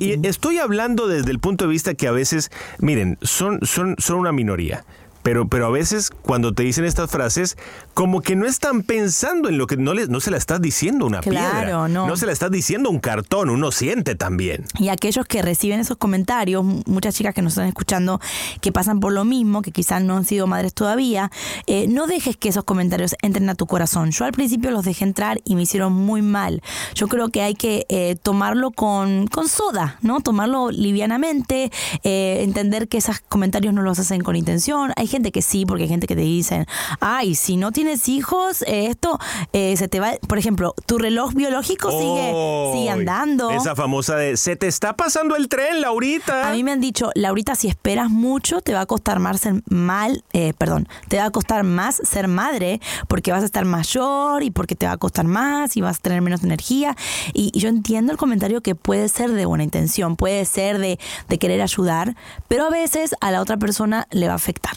y, 0.00 0.26
estoy 0.26 0.58
hablando 0.58 1.06
desde 1.08 1.30
el 1.30 1.38
punto 1.38 1.64
de 1.64 1.70
vista 1.70 1.94
que 1.94 2.06
a 2.06 2.12
veces, 2.12 2.50
miren, 2.78 3.18
son, 3.22 3.60
son, 3.62 3.96
son 3.98 4.18
una 4.18 4.32
minoría. 4.32 4.84
Pero, 5.26 5.48
pero 5.48 5.66
a 5.66 5.70
veces 5.70 6.12
cuando 6.22 6.54
te 6.54 6.62
dicen 6.62 6.84
estas 6.84 7.10
frases, 7.10 7.58
como 7.94 8.22
que 8.22 8.36
no 8.36 8.46
están 8.46 8.84
pensando 8.84 9.48
en 9.48 9.58
lo 9.58 9.66
que 9.66 9.76
no, 9.76 9.92
les, 9.92 10.08
no 10.08 10.20
se 10.20 10.30
la 10.30 10.36
estás 10.36 10.62
diciendo 10.62 11.04
una 11.04 11.20
piedra. 11.20 11.88
No. 11.88 12.06
no 12.06 12.16
se 12.16 12.26
la 12.26 12.32
estás 12.32 12.52
diciendo 12.52 12.90
un 12.90 13.00
cartón, 13.00 13.50
uno 13.50 13.72
siente 13.72 14.14
también. 14.14 14.66
Y 14.78 14.88
aquellos 14.88 15.26
que 15.26 15.42
reciben 15.42 15.80
esos 15.80 15.96
comentarios, 15.96 16.64
muchas 16.86 17.16
chicas 17.16 17.34
que 17.34 17.42
nos 17.42 17.54
están 17.54 17.66
escuchando 17.66 18.20
que 18.60 18.70
pasan 18.70 19.00
por 19.00 19.12
lo 19.12 19.24
mismo, 19.24 19.62
que 19.62 19.72
quizás 19.72 20.00
no 20.00 20.16
han 20.16 20.24
sido 20.24 20.46
madres 20.46 20.74
todavía, 20.74 21.32
eh, 21.66 21.88
no 21.88 22.06
dejes 22.06 22.36
que 22.36 22.50
esos 22.50 22.62
comentarios 22.62 23.16
entren 23.20 23.50
a 23.50 23.56
tu 23.56 23.66
corazón. 23.66 24.12
Yo 24.12 24.26
al 24.26 24.32
principio 24.32 24.70
los 24.70 24.84
dejé 24.84 25.02
entrar 25.02 25.40
y 25.44 25.56
me 25.56 25.62
hicieron 25.62 25.92
muy 25.92 26.22
mal. 26.22 26.62
Yo 26.94 27.08
creo 27.08 27.30
que 27.30 27.42
hay 27.42 27.56
que 27.56 27.84
eh, 27.88 28.14
tomarlo 28.22 28.70
con, 28.70 29.26
con 29.26 29.48
soda, 29.48 29.98
¿no? 30.02 30.20
Tomarlo 30.20 30.70
livianamente, 30.70 31.72
eh, 32.04 32.42
entender 32.44 32.86
que 32.86 32.98
esos 32.98 33.18
comentarios 33.28 33.74
no 33.74 33.82
los 33.82 33.98
hacen 33.98 34.20
con 34.20 34.36
intención. 34.36 34.92
Hay 34.94 35.15
gente 35.16 35.32
que 35.32 35.42
sí, 35.42 35.64
porque 35.66 35.84
hay 35.84 35.88
gente 35.88 36.06
que 36.06 36.14
te 36.14 36.22
dicen, 36.22 36.66
ay, 37.00 37.34
si 37.34 37.56
no 37.56 37.72
tienes 37.72 38.08
hijos, 38.08 38.62
eh, 38.62 38.86
esto 38.86 39.18
eh, 39.52 39.76
se 39.76 39.88
te 39.88 39.98
va, 39.98 40.12
por 40.28 40.38
ejemplo, 40.38 40.74
tu 40.86 40.98
reloj 40.98 41.32
biológico 41.32 41.90
sigue, 41.90 42.32
sigue 42.72 42.90
andando. 42.90 43.50
Esa 43.50 43.74
famosa 43.74 44.16
de, 44.16 44.36
se 44.36 44.56
te 44.56 44.66
está 44.66 44.94
pasando 44.94 45.36
el 45.36 45.48
tren, 45.48 45.80
Laurita. 45.80 46.50
A 46.50 46.52
mí 46.52 46.62
me 46.62 46.72
han 46.72 46.80
dicho, 46.80 47.10
Laurita, 47.14 47.54
si 47.54 47.68
esperas 47.68 48.10
mucho, 48.10 48.60
te 48.60 48.74
va 48.74 48.82
a 48.82 48.86
costar 48.86 49.18
más 49.18 49.40
ser 49.40 49.62
mal, 49.70 50.22
eh, 50.32 50.52
perdón, 50.58 50.86
te 51.08 51.16
va 51.16 51.24
a 51.24 51.30
costar 51.30 51.64
más 51.64 51.96
ser 52.04 52.28
madre, 52.28 52.80
porque 53.08 53.32
vas 53.32 53.42
a 53.42 53.46
estar 53.46 53.64
mayor 53.64 54.42
y 54.42 54.50
porque 54.50 54.74
te 54.74 54.86
va 54.86 54.92
a 54.92 54.96
costar 54.98 55.24
más 55.24 55.76
y 55.76 55.80
vas 55.80 55.98
a 55.98 56.00
tener 56.00 56.20
menos 56.20 56.44
energía. 56.44 56.94
Y, 57.32 57.56
yo 57.56 57.70
entiendo 57.70 58.12
el 58.12 58.18
comentario 58.18 58.60
que 58.60 58.74
puede 58.74 59.08
ser 59.08 59.32
de 59.32 59.46
buena 59.46 59.64
intención, 59.64 60.16
puede 60.16 60.44
ser 60.44 60.78
de, 60.78 60.98
de 61.28 61.38
querer 61.38 61.62
ayudar, 61.62 62.16
pero 62.48 62.66
a 62.66 62.70
veces 62.70 63.14
a 63.20 63.30
la 63.30 63.40
otra 63.40 63.56
persona 63.56 64.06
le 64.10 64.26
va 64.26 64.34
a 64.34 64.36
afectar. 64.36 64.76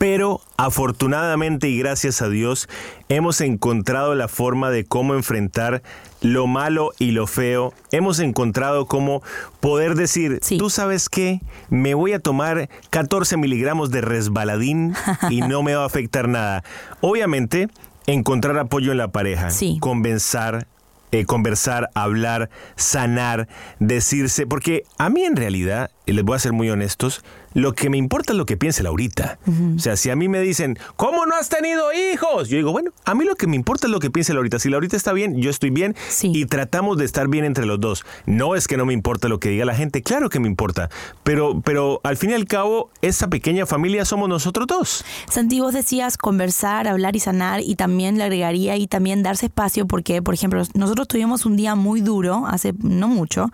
Pero 0.00 0.40
afortunadamente 0.56 1.68
y 1.68 1.76
gracias 1.76 2.22
a 2.22 2.30
Dios 2.30 2.70
hemos 3.10 3.42
encontrado 3.42 4.14
la 4.14 4.28
forma 4.28 4.70
de 4.70 4.86
cómo 4.86 5.14
enfrentar 5.14 5.82
lo 6.22 6.46
malo 6.46 6.92
y 6.98 7.10
lo 7.10 7.26
feo. 7.26 7.74
Hemos 7.92 8.18
encontrado 8.18 8.86
cómo 8.86 9.22
poder 9.60 9.96
decir, 9.96 10.40
tú 10.56 10.70
sabes 10.70 11.10
qué, 11.10 11.42
me 11.68 11.92
voy 11.92 12.14
a 12.14 12.18
tomar 12.18 12.70
14 12.88 13.36
miligramos 13.36 13.90
de 13.90 14.00
resbaladín 14.00 14.94
y 15.28 15.42
no 15.42 15.62
me 15.62 15.74
va 15.74 15.82
a 15.82 15.86
afectar 15.86 16.28
nada. 16.28 16.64
Obviamente, 17.02 17.68
encontrar 18.06 18.56
apoyo 18.56 18.92
en 18.92 18.98
la 18.98 19.08
pareja, 19.08 19.50
convencer, 19.80 20.66
eh, 21.12 21.26
conversar, 21.26 21.90
hablar, 21.94 22.48
sanar, 22.76 23.48
decirse, 23.80 24.46
porque 24.46 24.84
a 24.96 25.10
mí 25.10 25.24
en 25.24 25.36
realidad, 25.36 25.90
y 26.10 26.12
les 26.12 26.24
voy 26.24 26.34
a 26.34 26.40
ser 26.40 26.52
muy 26.52 26.68
honestos, 26.68 27.22
lo 27.54 27.72
que 27.72 27.88
me 27.88 27.96
importa 27.96 28.32
es 28.32 28.36
lo 28.36 28.44
que 28.44 28.56
piense 28.56 28.82
Laurita. 28.82 29.38
O 29.76 29.78
sea, 29.78 29.96
si 29.96 30.10
a 30.10 30.16
mí 30.16 30.28
me 30.28 30.40
dicen, 30.40 30.76
¿cómo 30.96 31.24
no 31.24 31.36
has 31.36 31.48
tenido 31.48 31.92
hijos? 31.92 32.48
Yo 32.48 32.56
digo, 32.56 32.72
bueno, 32.72 32.90
a 33.04 33.14
mí 33.14 33.24
lo 33.24 33.36
que 33.36 33.46
me 33.46 33.54
importa 33.54 33.86
es 33.86 33.92
lo 33.92 34.00
que 34.00 34.10
piense 34.10 34.34
Laurita. 34.34 34.58
Si 34.58 34.68
Laurita 34.70 34.96
está 34.96 35.12
bien, 35.12 35.36
yo 35.40 35.50
estoy 35.50 35.70
bien 35.70 35.94
y 36.22 36.46
tratamos 36.46 36.98
de 36.98 37.04
estar 37.04 37.28
bien 37.28 37.44
entre 37.44 37.64
los 37.64 37.78
dos. 37.78 38.04
No 38.26 38.56
es 38.56 38.66
que 38.66 38.76
no 38.76 38.86
me 38.86 38.92
importa 38.92 39.28
lo 39.28 39.38
que 39.38 39.50
diga 39.50 39.64
la 39.64 39.76
gente, 39.76 40.02
claro 40.02 40.30
que 40.30 40.40
me 40.40 40.48
importa, 40.48 40.90
pero, 41.22 41.60
pero 41.60 42.00
al 42.02 42.16
fin 42.16 42.30
y 42.30 42.34
al 42.34 42.46
cabo, 42.46 42.90
esa 43.02 43.28
pequeña 43.28 43.64
familia 43.64 44.04
somos 44.04 44.28
nosotros 44.28 44.66
dos. 44.66 45.04
Santi, 45.30 45.60
vos 45.60 45.74
decías 45.74 46.18
conversar, 46.18 46.88
hablar 46.88 47.14
y 47.14 47.20
sanar 47.20 47.60
y 47.60 47.76
también 47.76 48.18
le 48.18 48.24
agregaría 48.24 48.76
y 48.76 48.88
también 48.88 49.22
darse 49.22 49.46
espacio 49.46 49.86
porque, 49.86 50.22
por 50.22 50.34
ejemplo, 50.34 50.60
nosotros 50.74 51.06
tuvimos 51.06 51.46
un 51.46 51.54
día 51.54 51.76
muy 51.76 52.00
duro, 52.00 52.46
hace 52.48 52.74
no 52.82 53.06
mucho, 53.06 53.50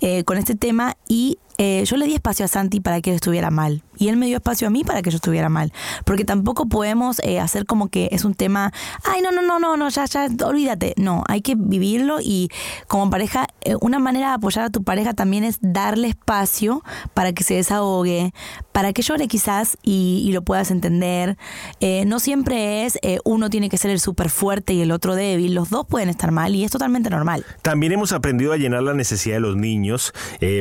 eh, 0.00 0.24
con 0.24 0.38
este 0.38 0.54
tema 0.54 0.96
y 1.06 1.38
eh, 1.58 1.84
yo 1.84 1.96
le 1.96 2.06
di 2.06 2.14
espacio 2.14 2.44
a 2.44 2.48
Santi 2.48 2.80
para 2.80 3.00
que 3.00 3.10
él 3.10 3.16
estuviera 3.16 3.50
mal 3.50 3.82
y 3.98 4.08
él 4.08 4.16
me 4.16 4.26
dio 4.26 4.36
espacio 4.36 4.66
a 4.66 4.70
mí 4.70 4.84
para 4.84 5.02
que 5.02 5.10
yo 5.10 5.16
estuviera 5.16 5.48
mal. 5.48 5.72
Porque 6.04 6.24
tampoco 6.24 6.66
podemos 6.66 7.20
eh, 7.24 7.40
hacer 7.40 7.66
como 7.66 7.88
que 7.88 8.08
es 8.12 8.24
un 8.24 8.34
tema, 8.34 8.72
ay, 9.04 9.20
no, 9.22 9.32
no, 9.32 9.42
no, 9.42 9.58
no, 9.58 9.76
no, 9.76 9.88
ya, 9.88 10.04
ya, 10.06 10.28
olvídate. 10.44 10.94
No, 10.96 11.24
hay 11.28 11.42
que 11.42 11.54
vivirlo 11.56 12.18
y 12.20 12.48
como 12.86 13.10
pareja, 13.10 13.46
eh, 13.62 13.74
una 13.80 13.98
manera 13.98 14.28
de 14.28 14.34
apoyar 14.34 14.64
a 14.64 14.70
tu 14.70 14.82
pareja 14.82 15.14
también 15.14 15.44
es 15.44 15.58
darle 15.60 16.08
espacio 16.08 16.82
para 17.14 17.32
que 17.32 17.44
se 17.44 17.54
desahogue, 17.54 18.32
para 18.72 18.92
que 18.92 19.02
llore 19.02 19.28
quizás 19.28 19.76
y, 19.82 20.28
lo 20.28 20.42
puedas 20.42 20.70
entender. 20.70 21.38
no 22.06 22.20
siempre 22.20 22.84
es 22.84 22.98
uno 23.24 23.48
tiene 23.48 23.70
que 23.70 23.78
ser 23.78 23.90
el 23.90 23.98
súper 23.98 24.28
fuerte 24.28 24.74
y 24.74 24.82
el 24.82 24.92
otro 24.92 25.14
débil, 25.14 25.54
los 25.54 25.70
dos 25.70 25.86
pueden 25.86 26.10
estar 26.10 26.32
mal 26.32 26.54
y 26.54 26.64
es 26.64 26.70
totalmente 26.70 27.08
normal. 27.08 27.46
También 27.62 27.92
hemos 27.92 28.12
aprendido 28.12 28.52
a 28.52 28.58
llenar 28.58 28.82
la 28.82 28.92
necesidad 28.92 29.36
de 29.36 29.40
los 29.40 29.56
niños. 29.56 30.12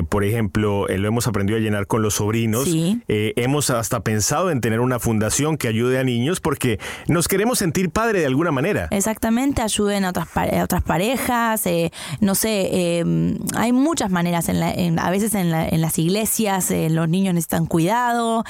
por 0.09 0.23
ejemplo, 0.23 0.87
eh, 0.87 0.97
lo 0.97 1.07
hemos 1.07 1.27
aprendido 1.27 1.57
a 1.57 1.61
llenar 1.61 1.87
con 1.87 2.01
los 2.01 2.15
sobrinos. 2.15 2.67
Eh, 3.07 3.26
hemos 3.35 3.69
hasta 3.69 4.01
pensado 4.01 4.51
en 4.51 4.61
tener 4.61 4.79
una 4.79 4.99
fundación 4.99 5.57
que 5.57 5.67
ayude 5.67 5.99
a 5.99 6.03
niños 6.03 6.39
porque 6.39 6.79
nos 7.07 7.27
queremos 7.27 7.59
sentir 7.59 7.89
padre 7.89 8.19
de 8.19 8.25
alguna 8.25 8.51
manera. 8.51 8.87
Exactamente, 8.91 9.61
ayuden 9.61 10.05
a 10.05 10.09
otras, 10.09 10.27
otras 10.63 10.83
parejas, 10.83 11.65
eh, 11.65 11.91
no 12.19 12.35
sé, 12.35 13.03
hay 13.55 13.71
muchas 13.71 14.11
maneras, 14.11 14.49
en 14.49 14.99
a 14.99 15.09
veces 15.09 15.35
en, 15.35 15.51
las 15.51 15.99
iglesias 15.99 16.71
los 16.89 17.09
niños 17.09 17.33
necesitan 17.33 17.65
cuidado, 17.65 18.43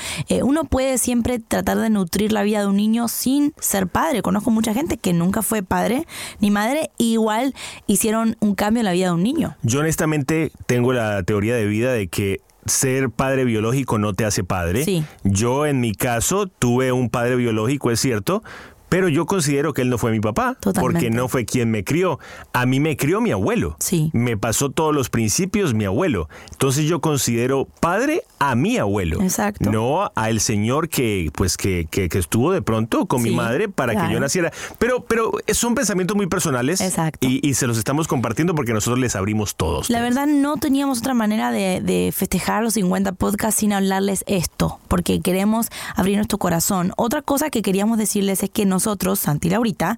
uno 0.44 0.64
puede 0.66 0.98
siempre 0.98 1.40
tratar 1.40 1.78
de 1.78 1.90
nutrir 1.90 2.32
la 2.32 2.44
vida 2.44 2.62
de 2.62 2.68
un 2.68 2.76
niño 2.76 3.08
sin 3.08 3.54
ser 3.60 3.88
padre. 3.88 4.22
Conozco 4.22 4.52
mucha 4.52 4.74
gente 4.74 4.98
que 4.98 5.14
nunca 5.14 5.42
fue 5.42 5.64
padre 5.64 6.06
ni 6.40 6.52
madre, 6.52 6.92
igual 6.98 7.54
hicieron 7.88 8.38
un 8.40 8.56
cambio 8.56 8.82
en 8.82 8.86
la 8.86 8.92
vida 8.94 9.08
de 9.08 9.14
un 9.14 9.24
niño. 9.24 9.56
Yo 9.64 9.80
honestamente 9.80 10.52
tengo 10.66 10.94
la 10.94 11.24
teoría 11.24 11.56
de 11.56 11.66
vida 11.66 11.92
de 11.94 12.08
que 12.08 12.42
ser 12.68 13.10
padre 13.10 13.46
biológico 13.46 13.98
no 13.98 14.14
te 14.14 14.26
hace 14.26 14.44
padre. 14.44 14.86
Yo 15.24 15.66
en 15.66 15.80
mi 15.80 15.94
caso 15.94 16.48
tuve 16.48 16.92
un 16.92 17.10
padre 17.10 17.36
biológico, 17.36 17.92
es 17.92 18.00
cierto, 18.00 18.44
pero 18.90 19.10
yo 19.10 19.26
considero 19.26 19.74
que 19.74 19.82
él 19.82 19.90
no 19.90 19.98
fue 19.98 20.12
mi 20.12 20.20
papá, 20.20 20.58
porque 20.62 21.10
no 21.10 21.28
fue 21.28 21.46
quien 21.46 21.72
me 21.72 21.84
crió. 21.84 22.20
A 22.54 22.66
mí 22.66 22.80
me 22.80 22.96
crió 22.96 23.22
mi 23.22 23.32
abuelo. 23.32 23.76
Sí. 23.80 24.10
Me 24.14 24.38
pasó 24.38 24.70
todos 24.70 24.94
los 24.94 25.10
principios 25.10 25.74
mi 25.74 25.86
abuelo. 25.86 26.30
Entonces 26.52 26.86
yo 26.86 27.02
considero 27.02 27.68
padre 27.80 28.24
a 28.40 28.56
mi 28.56 28.78
abuelo. 28.78 29.22
Exacto. 29.22 29.72
No 29.72 30.12
al 30.16 30.40
señor 30.40 30.90
que, 30.90 31.32
pues, 31.34 31.58
que, 31.58 31.88
que, 31.90 32.08
estuvo 32.18 32.52
de 32.52 32.62
pronto 32.62 33.06
con 33.06 33.22
mi 33.22 33.32
madre 33.32 33.70
para 33.70 33.94
que 33.94 34.14
yo 34.14 34.20
naciera. 34.20 34.52
Pero, 34.80 35.04
pero 35.04 35.32
son 35.54 35.76
pensamientos 35.76 36.16
muy 36.16 36.28
personales. 36.28 36.82
Exacto. 36.82 37.28
Y, 37.28 37.54
se 37.58 37.66
los 37.66 37.78
estamos 37.80 38.08
compartiendo 38.08 38.54
porque 38.54 38.72
nosotros 38.72 39.00
les 39.00 39.16
abrimos 39.16 39.56
todos. 39.56 39.90
La 39.90 40.02
verdad, 40.02 40.28
no 40.28 40.58
teníamos 40.58 41.00
otra 41.00 41.16
manera 41.16 41.52
de, 41.52 41.82
de 41.82 42.12
festejar 42.16 42.62
los 42.62 42.76
50 42.76 43.14
podcasts 43.14 43.62
sin 43.62 43.74
hablarles 43.74 44.24
esto, 44.28 44.80
porque 44.88 45.22
queremos 45.22 45.70
abrir 45.96 46.18
nuestro 46.18 46.38
corazón. 46.38 46.94
Otra 46.98 47.24
cosa 47.24 47.50
que 47.50 47.64
queríamos 47.64 47.98
decirles 47.98 48.44
es 48.44 48.50
que 48.52 48.66
no 48.66 48.77
nosotros, 48.78 49.20
Santi 49.20 49.48
y 49.48 49.52
Laurita, 49.52 49.98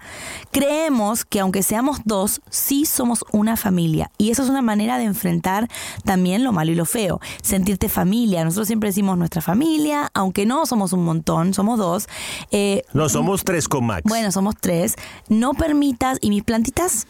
creemos 0.51 1.25
que 1.25 1.41
aunque 1.41 1.63
seamos 1.63 1.99
dos, 2.05 2.41
sí 2.49 2.85
somos 2.85 3.25
una 3.31 3.57
familia. 3.57 4.09
Y 4.17 4.31
eso 4.31 4.43
es 4.43 4.49
una 4.49 4.61
manera 4.61 4.97
de 4.97 5.03
enfrentar 5.03 5.67
también 6.05 6.43
lo 6.43 6.53
malo 6.53 6.71
y 6.71 6.75
lo 6.75 6.85
feo. 6.85 7.19
Sentirte 7.41 7.89
familia. 7.89 8.43
Nosotros 8.45 8.67
siempre 8.67 8.89
decimos 8.89 9.17
nuestra 9.17 9.41
familia, 9.41 10.09
aunque 10.13 10.45
no 10.45 10.65
somos 10.65 10.93
un 10.93 11.03
montón, 11.03 11.53
somos 11.53 11.77
dos. 11.77 12.07
Eh, 12.51 12.83
no, 12.93 13.09
somos 13.09 13.43
tres 13.43 13.67
con 13.67 13.85
Max. 13.85 14.03
Bueno, 14.05 14.31
somos 14.31 14.55
tres. 14.59 14.95
No 15.27 15.53
permitas, 15.53 16.17
¿y 16.21 16.29
mis 16.29 16.43
plantitas? 16.43 17.05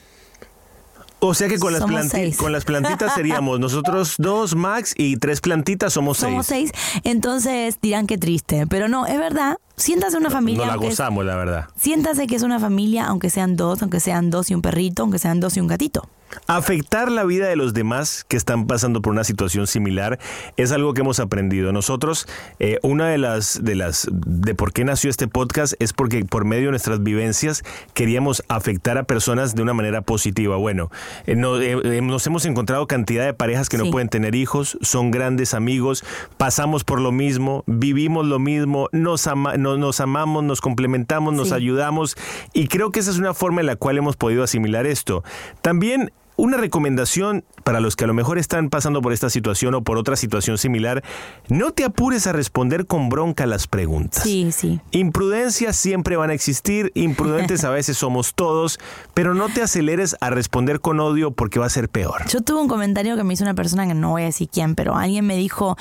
O 1.21 1.34
sea 1.34 1.49
que 1.49 1.60
con 1.60 1.73
las, 1.73 1.82
Somos 1.82 1.99
planti- 2.05 2.10
seis. 2.12 2.38
con 2.38 2.51
las 2.53 2.63
plantitas 2.63 3.13
seríamos 3.13 3.60
nosotros 3.60 4.15
dos, 4.17 4.55
Max, 4.55 4.93
y 4.97 5.17
tres 5.17 5.41
plantitas 5.41 5.91
somos 5.93 6.17
seis. 6.17 6.32
Somos 6.32 6.45
seis, 6.45 6.71
entonces 7.03 7.77
dirán 7.82 8.08
que 8.08 8.17
triste, 8.17 8.65
pero 8.67 8.88
no, 8.88 9.05
es 9.05 9.17
verdad. 9.17 9.58
Siéntase 9.75 10.17
una 10.17 10.29
familia. 10.29 10.65
Nos 10.65 10.75
la 10.77 10.82
es- 10.84 10.89
gozamos, 10.89 11.25
la 11.25 11.36
verdad. 11.36 11.65
siéntase 11.75 12.25
que 12.27 12.36
es 12.36 12.43
una 12.43 12.60
familia, 12.60 13.05
aunque 13.08 13.29
sean 13.29 13.55
dos, 13.58 13.82
aunque 13.82 13.99
sean 13.99 14.29
dos 14.29 14.49
y 14.51 14.55
un 14.55 14.62
perrito, 14.62 15.03
aunque 15.03 15.19
sean 15.19 15.39
dos 15.39 15.58
y 15.58 15.60
un 15.60 15.67
gatito. 15.67 16.08
Afectar 16.48 17.12
la 17.12 17.24
vida 17.24 17.48
de 17.48 17.56
los 17.56 17.74
demás 17.74 18.26
que 18.28 18.38
están 18.38 18.68
pasando 18.68 19.02
por 19.02 19.13
una 19.13 19.24
situación 19.24 19.68
similar 19.68 20.20
es 20.58 20.72
algo 20.72 20.94
que 20.94 21.02
hemos 21.02 21.20
aprendido. 21.20 21.72
Nosotros, 21.72 22.28
eh, 22.60 22.80
una 22.82 23.08
de 23.10 23.18
las, 23.18 23.63
de 23.63 23.76
las, 23.76 24.08
de 24.12 24.56
por 24.56 24.74
qué 24.74 24.84
nació 24.84 25.10
este 25.10 25.28
podcast 25.28 25.74
es 25.80 25.94
porque 25.94 26.24
por 26.26 26.46
medio 26.46 26.65
de 26.65 26.72
nuestras 26.72 27.04
vivencias 27.04 27.63
queríamos 27.94 28.44
afectar 28.48 28.98
a 28.98 29.04
personas 29.04 29.56
de 29.56 29.62
una 29.62 29.74
manera 29.74 30.02
positiva. 30.02 30.56
Bueno, 30.58 30.92
eh, 31.26 31.36
no- 31.36 31.60
eh, 31.62 32.02
nos 32.02 32.26
hemos 32.28 32.46
encontrado 32.46 32.88
cantidad 32.88 33.26
de 33.26 33.34
parejas 33.34 33.70
que 33.70 33.78
no 33.78 33.89
pueden 33.92 34.10
tener 34.10 34.36
hijos, 34.36 34.78
son 34.82 35.12
grandes 35.12 35.54
amigos, 35.54 36.04
pasamos 36.38 36.84
por 36.84 37.02
lo 37.02 37.12
mismo, 37.12 37.63
vivimos 37.68 38.26
lo 38.26 38.39
mismo, 38.39 38.88
nos, 38.92 39.28
ama- 39.28 39.58
no- 39.58 39.78
nos 39.78 40.00
amamos, 40.00 40.44
nos 40.44 40.62
complementamos, 40.62 41.34
nos 41.34 41.50
Sí. 41.50 41.54
ayudamos 41.56 42.15
y 42.54 42.68
creo 42.68 42.92
que 42.92 43.00
esa 43.00 43.12
es 43.12 43.18
una 43.18 43.34
forma 43.34 43.62
en 43.62 43.68
la 43.68 43.76
cual 43.76 43.98
hemos 43.98 44.15
podido 44.15 44.44
asimilar 44.44 44.86
esto. 44.86 45.24
También 45.62 46.12
una 46.39 46.58
recomendación 46.58 47.43
para 47.63 47.80
los 47.80 47.95
que 47.95 48.06
a 48.06 48.08
lo 48.08 48.13
mejor 48.13 48.38
están 48.38 48.69
pasando 48.69 49.02
por 49.02 49.13
esta 49.13 49.30
situación 49.30 49.75
o 49.75 49.84
por 49.84 49.97
otra 49.97 50.15
situación 50.15 50.58
similar, 50.58 51.04
no 51.49 51.71
te 51.71 51.84
apures 51.84 52.28
a 52.28 52.32
responder 52.32 52.88
con 52.88 53.10
bronca 53.10 53.45
las 53.45 53.67
preguntas. 53.67 54.23
Sí, 54.23 54.52
sí. 54.52 54.80
Imprudencias 54.91 55.75
siempre 55.75 56.15
van 56.15 56.30
a 56.30 56.34
existir, 56.34 56.91
imprudentes 56.95 57.63
a 57.63 57.69
veces 57.69 57.97
somos 57.97 58.34
todos, 58.34 58.80
pero 59.13 59.34
no 59.34 59.49
te 59.49 59.62
aceleres 59.62 60.15
a 60.21 60.30
responder 60.30 60.80
con 60.80 60.99
odio 60.99 61.32
porque 61.32 61.60
va 61.60 61.65
a 61.65 61.69
ser 61.69 61.89
peor. 61.89 62.25
Yo 62.30 62.41
tuve 62.41 62.62
un 62.62 62.67
comentario 62.67 63.15
que 63.15 63.23
me 63.23 63.34
hizo 63.34 63.43
una 63.43 63.54
persona 63.54 63.86
que 63.88 63.93
no 63.93 64.12
voy 64.12 64.23
a 64.23 64.25
decir 64.25 64.49
quién, 64.49 64.75
pero 64.75 64.95
alguien 64.95 65.25
me 65.25 65.36
dijo, 65.36 65.78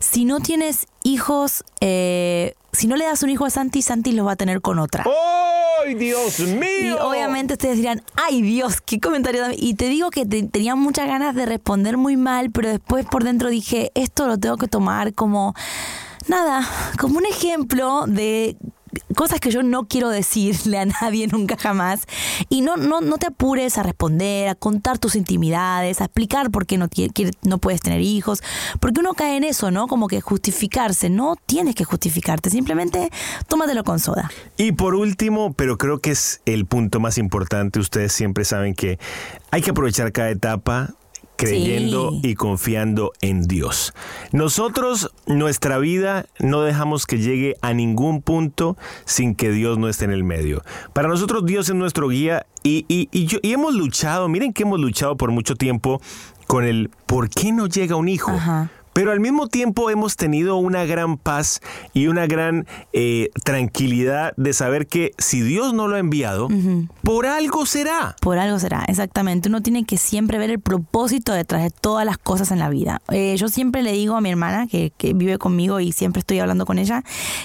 si 0.00 0.24
no 0.24 0.40
tienes 0.40 0.86
hijos, 1.04 1.64
eh, 1.80 2.54
si 2.72 2.86
no 2.86 2.96
le 2.96 3.04
das 3.04 3.22
un 3.22 3.30
hijo 3.30 3.44
a 3.44 3.50
Santi, 3.50 3.82
Santi 3.82 4.12
los 4.12 4.26
va 4.26 4.32
a 4.32 4.36
tener 4.36 4.60
con 4.60 4.78
otra. 4.78 5.04
¡Ay, 5.84 5.94
Dios 5.94 6.38
mío! 6.40 6.60
Y 6.80 6.90
obviamente 7.00 7.54
ustedes 7.54 7.76
dirán, 7.76 8.02
ay 8.14 8.42
Dios, 8.42 8.80
qué 8.80 9.00
comentario. 9.00 9.42
tan-". 9.42 9.54
Y 9.56 9.74
te 9.74 9.88
digo 9.88 10.10
que 10.10 10.26
te- 10.26 10.42
tenía 10.44 10.74
muchas 10.74 11.06
ganas 11.06 11.34
de 11.34 11.46
responder 11.46 11.96
muy 11.96 12.16
mal, 12.16 12.50
pero 12.50 12.68
después 12.68 13.06
por 13.06 13.24
dentro 13.24 13.48
dije, 13.48 13.90
esto 13.94 14.26
lo 14.26 14.38
tengo 14.38 14.56
que 14.56 14.68
tomar 14.68 15.14
como, 15.14 15.54
nada, 16.28 16.68
como 16.98 17.18
un 17.18 17.26
ejemplo 17.26 18.04
de 18.06 18.56
cosas 19.14 19.40
que 19.40 19.50
yo 19.50 19.62
no 19.62 19.84
quiero 19.86 20.08
decirle 20.08 20.78
a 20.78 20.86
nadie 20.86 21.26
nunca 21.32 21.56
jamás. 21.56 22.02
Y 22.48 22.60
no, 22.62 22.76
no, 22.76 23.00
no 23.00 23.18
te 23.18 23.26
apures 23.26 23.78
a 23.78 23.82
responder, 23.82 24.48
a 24.48 24.54
contar 24.54 24.98
tus 24.98 25.14
intimidades, 25.16 26.00
a 26.00 26.04
explicar 26.04 26.50
por 26.50 26.66
qué 26.66 26.78
no, 26.78 26.88
quiere- 26.88 27.32
no 27.42 27.58
puedes 27.58 27.80
tener 27.80 28.00
hijos. 28.00 28.42
Porque 28.80 29.00
uno 29.00 29.14
cae 29.14 29.36
en 29.36 29.44
eso, 29.44 29.70
¿no? 29.70 29.86
Como 29.86 30.08
que 30.08 30.20
justificarse. 30.20 31.10
No 31.10 31.36
tienes 31.46 31.74
que 31.74 31.84
justificarte, 31.84 32.50
simplemente 32.50 33.10
tómatelo 33.48 33.84
con 33.84 33.98
soda. 34.00 34.30
Y 34.56 34.72
por 34.72 34.94
último, 34.94 35.52
pero 35.52 35.78
creo 35.78 36.00
que 36.00 36.10
es 36.10 36.40
el 36.46 36.66
punto 36.66 37.00
más 37.00 37.18
importante, 37.18 37.78
ustedes 37.80 38.12
siempre 38.12 38.44
saben 38.44 38.74
que 38.74 38.98
hay 39.50 39.62
que 39.62 39.70
aprovechar 39.70 40.12
cada 40.12 40.30
etapa 40.30 40.94
creyendo 41.40 42.10
Sí. 42.22 42.30
y 42.30 42.34
confiando 42.34 43.12
en 43.20 43.46
Dios. 43.46 43.92
Nosotros, 44.32 45.10
nuestra 45.26 45.78
vida, 45.78 46.26
no 46.38 46.62
dejamos 46.62 47.06
que 47.06 47.18
llegue 47.18 47.56
a 47.62 47.72
ningún 47.74 48.22
punto 48.22 48.76
sin 49.04 49.34
que 49.34 49.50
Dios 49.50 49.78
no 49.78 49.88
esté 49.88 50.04
en 50.04 50.12
el 50.12 50.24
medio. 50.24 50.62
Para 50.92 51.08
nosotros 51.08 51.44
Dios 51.44 51.68
es 51.68 51.74
nuestro 51.74 52.08
guía 52.08 52.46
y, 52.62 52.84
y- 52.88 53.08
y 53.12 53.26
yo- 53.26 53.38
y 53.42 53.52
hemos 53.52 53.74
luchado, 53.74 54.28
miren 54.28 54.52
que 54.52 54.62
hemos 54.62 54.78
luchado 54.80 55.16
por 55.16 55.30
mucho 55.30 55.54
tiempo 55.56 56.00
con 56.46 56.64
el 56.64 56.90
¿por 57.06 57.28
qué 57.30 57.52
no 57.52 57.66
llega 57.66 57.96
un 57.96 58.08
hijo? 58.08 58.30
Ajá. 58.32 58.70
Pero 58.92 59.12
al 59.12 59.20
mismo 59.20 59.48
tiempo 59.48 59.90
hemos 59.90 60.16
tenido 60.16 60.56
una 60.56 60.84
gran 60.84 61.16
paz 61.16 61.60
y 61.92 62.08
una 62.08 62.26
gran 62.26 62.66
eh, 62.92 63.30
tranquilidad 63.44 64.32
de 64.36 64.52
saber 64.52 64.86
que 64.86 65.12
si 65.18 65.40
Dios 65.42 65.74
no 65.74 65.88
lo 65.88 65.96
ha 65.96 65.98
enviado, 65.98 66.48
por 67.02 67.26
algo 67.26 67.66
será. 67.66 68.16
Por 68.20 68.38
algo 68.38 68.58
será, 68.58 68.84
exactamente. 68.88 69.48
Uno 69.48 69.62
tiene 69.62 69.84
que 69.84 69.96
siempre 69.96 70.38
ver 70.38 70.50
el 70.50 70.60
propósito 70.60 71.32
detrás 71.32 71.62
de 71.62 71.70
todas 71.70 72.04
las 72.04 72.18
cosas 72.18 72.50
en 72.50 72.58
la 72.58 72.68
vida. 72.68 73.00
Eh, 73.10 73.36
yo 73.36 73.48
siempre 73.48 73.82
le 73.82 73.92
digo 73.92 74.16
a 74.16 74.20
mi 74.20 74.30
hermana, 74.30 74.66
que, 74.66 74.92
que 74.96 75.12
vive 75.14 75.38
conmigo 75.38 75.80
y 75.80 75.92
siempre 75.92 76.20
estoy 76.20 76.40
hablando 76.40 76.66
con 76.66 76.78
ella, 76.78 77.02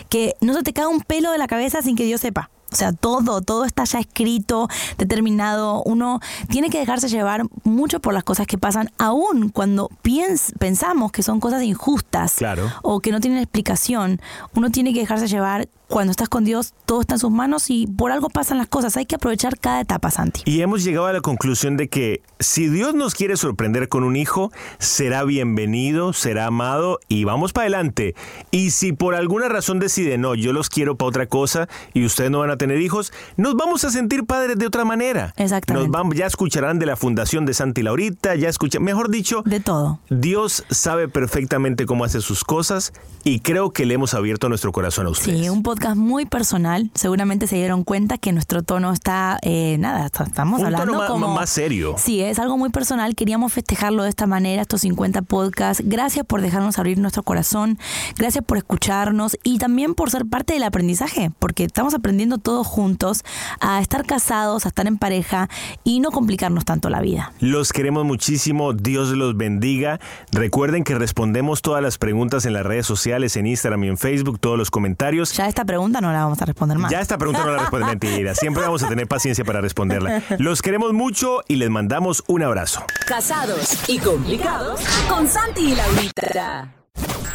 que 0.09 0.35
no 0.41 0.53
se 0.53 0.63
te 0.63 0.73
cae 0.73 0.87
un 0.87 1.01
pelo 1.01 1.31
de 1.31 1.37
la 1.37 1.47
cabeza 1.47 1.81
sin 1.81 1.95
que 1.95 2.05
Dios 2.05 2.21
sepa. 2.21 2.49
O 2.75 2.77
sea, 2.77 2.91
todo, 2.91 3.39
todo 3.41 3.63
está 3.63 3.85
ya 3.85 3.99
escrito, 3.99 4.67
determinado. 4.97 5.81
Uno 5.83 6.19
tiene 6.49 6.69
que 6.69 6.77
dejarse 6.77 7.07
llevar 7.07 7.43
mucho 7.63 8.01
por 8.01 8.13
las 8.13 8.25
cosas 8.25 8.47
que 8.47 8.57
pasan, 8.57 8.91
aún 8.97 9.47
cuando 9.47 9.89
piens- 10.03 10.51
pensamos 10.59 11.13
que 11.13 11.23
son 11.23 11.39
cosas 11.39 11.63
injustas 11.63 12.33
Claro. 12.35 12.69
o 12.81 12.99
que 12.99 13.13
no 13.13 13.21
tienen 13.21 13.39
explicación. 13.39 14.19
Uno 14.55 14.71
tiene 14.71 14.93
que 14.93 14.99
dejarse 14.99 15.29
llevar. 15.29 15.69
Cuando 15.87 16.11
estás 16.11 16.29
con 16.29 16.43
Dios, 16.45 16.73
todo 16.85 17.01
está 17.01 17.15
en 17.15 17.19
sus 17.19 17.31
manos 17.31 17.69
y 17.69 17.85
por 17.85 18.11
algo 18.11 18.29
pasan 18.29 18.57
las 18.57 18.67
cosas. 18.67 18.97
Hay 18.97 19.05
que 19.05 19.15
aprovechar 19.15 19.59
cada 19.59 19.81
etapa, 19.81 20.09
Santi. 20.09 20.41
Y 20.45 20.61
hemos 20.61 20.83
llegado 20.83 21.05
a 21.05 21.13
la 21.13 21.21
conclusión 21.21 21.77
de 21.77 21.89
que 21.89 22.21
si 22.39 22.67
Dios 22.67 22.95
nos 22.95 23.13
quiere 23.13 23.37
sorprender 23.37 23.87
con 23.87 24.03
un 24.03 24.15
hijo, 24.15 24.51
será 24.79 25.23
bienvenido, 25.23 26.13
será 26.13 26.47
amado 26.47 26.99
y 27.07 27.23
vamos 27.23 27.53
para 27.53 27.63
adelante. 27.65 28.15
Y 28.51 28.71
si 28.71 28.93
por 28.93 29.15
alguna 29.15 29.47
razón 29.47 29.79
decide, 29.79 30.17
no, 30.17 30.33
yo 30.33 30.53
los 30.53 30.69
quiero 30.69 30.97
para 30.97 31.09
otra 31.09 31.25
cosa 31.27 31.67
y 31.93 32.03
ustedes 32.05 32.31
no 32.31 32.39
van 32.39 32.49
a 32.49 32.57
tener 32.57 32.81
hijos, 32.81 33.13
nos 33.37 33.55
vamos 33.55 33.83
a 33.85 33.91
sentir 33.91 34.25
padres 34.25 34.57
de 34.57 34.65
otra 34.65 34.85
manera. 34.85 35.33
Exactamente. 35.37 35.87
Nos 35.87 35.91
vamos, 35.91 36.15
ya 36.15 36.25
escucharán 36.25 36.79
de 36.79 36.87
la 36.87 36.95
Fundación 36.95 37.45
de 37.45 37.53
Santi 37.53 37.83
Laurita, 37.83 38.35
ya 38.35 38.49
escuchan, 38.49 38.83
mejor 38.83 39.09
dicho, 39.09 39.43
De 39.45 39.59
todo. 39.59 39.99
Dios 40.09 40.65
sabe 40.69 41.07
perfectamente 41.07 41.85
cómo 41.85 42.05
hace 42.05 42.21
sus 42.21 42.43
cosas 42.43 42.93
y 43.23 43.39
creo 43.39 43.71
que 43.71 43.85
le 43.85 43.93
hemos 43.93 44.13
abierto 44.13 44.49
nuestro 44.49 44.71
corazón 44.71 45.05
a 45.07 45.09
ustedes. 45.09 45.39
Sí, 45.39 45.49
un 45.49 45.63
podcast 45.75 45.97
muy 45.97 46.25
personal. 46.25 46.89
Seguramente 46.93 47.47
se 47.47 47.57
dieron 47.57 47.83
cuenta 47.83 48.17
que 48.17 48.31
nuestro 48.31 48.63
tono 48.63 48.93
está, 48.93 49.37
eh, 49.41 49.75
nada, 49.79 50.05
est- 50.05 50.19
estamos 50.21 50.59
Un 50.61 50.65
tono 50.67 50.77
hablando 50.77 50.97
ma- 50.99 51.07
como... 51.07 51.33
más 51.35 51.49
serio. 51.49 51.95
Sí, 51.97 52.21
es 52.21 52.39
algo 52.39 52.57
muy 52.57 52.69
personal. 52.69 53.13
Queríamos 53.15 53.51
festejarlo 53.53 54.03
de 54.03 54.09
esta 54.09 54.25
manera, 54.25 54.61
estos 54.61 54.81
50 54.81 55.21
podcasts. 55.23 55.83
Gracias 55.85 56.25
por 56.25 56.41
dejarnos 56.41 56.79
abrir 56.79 56.97
nuestro 56.97 57.23
corazón. 57.23 57.77
Gracias 58.17 58.43
por 58.45 58.57
escucharnos 58.57 59.37
y 59.43 59.57
también 59.57 59.95
por 59.95 60.09
ser 60.09 60.25
parte 60.25 60.53
del 60.53 60.63
aprendizaje, 60.63 61.31
porque 61.39 61.65
estamos 61.65 61.93
aprendiendo 61.93 62.37
todos 62.37 62.65
juntos 62.65 63.23
a 63.59 63.81
estar 63.81 64.05
casados, 64.05 64.65
a 64.65 64.69
estar 64.69 64.87
en 64.87 64.97
pareja 64.97 65.49
y 65.83 65.99
no 65.99 66.11
complicarnos 66.11 66.63
tanto 66.65 66.89
la 66.89 67.01
vida. 67.01 67.33
Los 67.39 67.73
queremos 67.73 68.05
muchísimo, 68.05 68.73
Dios 68.73 69.09
los 69.09 69.35
bendiga. 69.35 69.99
Recuerden 70.31 70.83
que 70.83 70.95
respondemos 70.95 71.61
todas 71.61 71.83
las 71.83 71.97
preguntas 71.97 72.45
en 72.45 72.53
las 72.53 72.65
redes 72.65 72.85
sociales, 72.85 73.35
en 73.35 73.47
Instagram 73.47 73.83
y 73.83 73.87
en 73.89 73.97
Facebook, 73.97 74.39
todos 74.39 74.57
los 74.57 74.71
comentarios. 74.71 75.33
Ya 75.33 75.47
esta 75.65 75.73
pregunta 75.73 75.99
no 75.99 76.11
la 76.11 76.23
vamos 76.23 76.41
a 76.41 76.45
responder 76.45 76.77
más. 76.77 76.91
Ya 76.91 77.01
esta 77.01 77.17
pregunta 77.17 77.43
no 77.43 77.51
la 77.51 77.57
responde 77.57 77.87
mentira. 77.87 78.35
Siempre 78.35 78.61
vamos 78.61 78.83
a 78.83 78.87
tener 78.87 79.07
paciencia 79.07 79.43
para 79.43 79.61
responderla. 79.61 80.21
Los 80.37 80.61
queremos 80.61 80.93
mucho 80.93 81.41
y 81.47 81.55
les 81.55 81.69
mandamos 81.69 82.23
un 82.27 82.43
abrazo. 82.43 82.83
Casados 83.07 83.89
y 83.89 83.97
complicados 83.97 84.81
con 85.09 85.27
Santi 85.27 85.71
y 85.71 85.75
Laurita. 85.75 86.71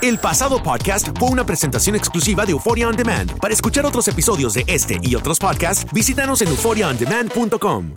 El 0.00 0.18
pasado 0.18 0.62
podcast 0.62 1.08
fue 1.18 1.28
una 1.28 1.44
presentación 1.44 1.96
exclusiva 1.96 2.46
de 2.46 2.52
Euphoria 2.52 2.88
On 2.88 2.96
Demand. 2.96 3.36
Para 3.38 3.52
escuchar 3.52 3.84
otros 3.84 4.06
episodios 4.08 4.54
de 4.54 4.64
este 4.66 4.98
y 5.02 5.14
otros 5.14 5.38
podcasts, 5.38 5.84
visítanos 5.92 6.40
en 6.40 6.48
euphoriaondemand.com. 6.48 7.96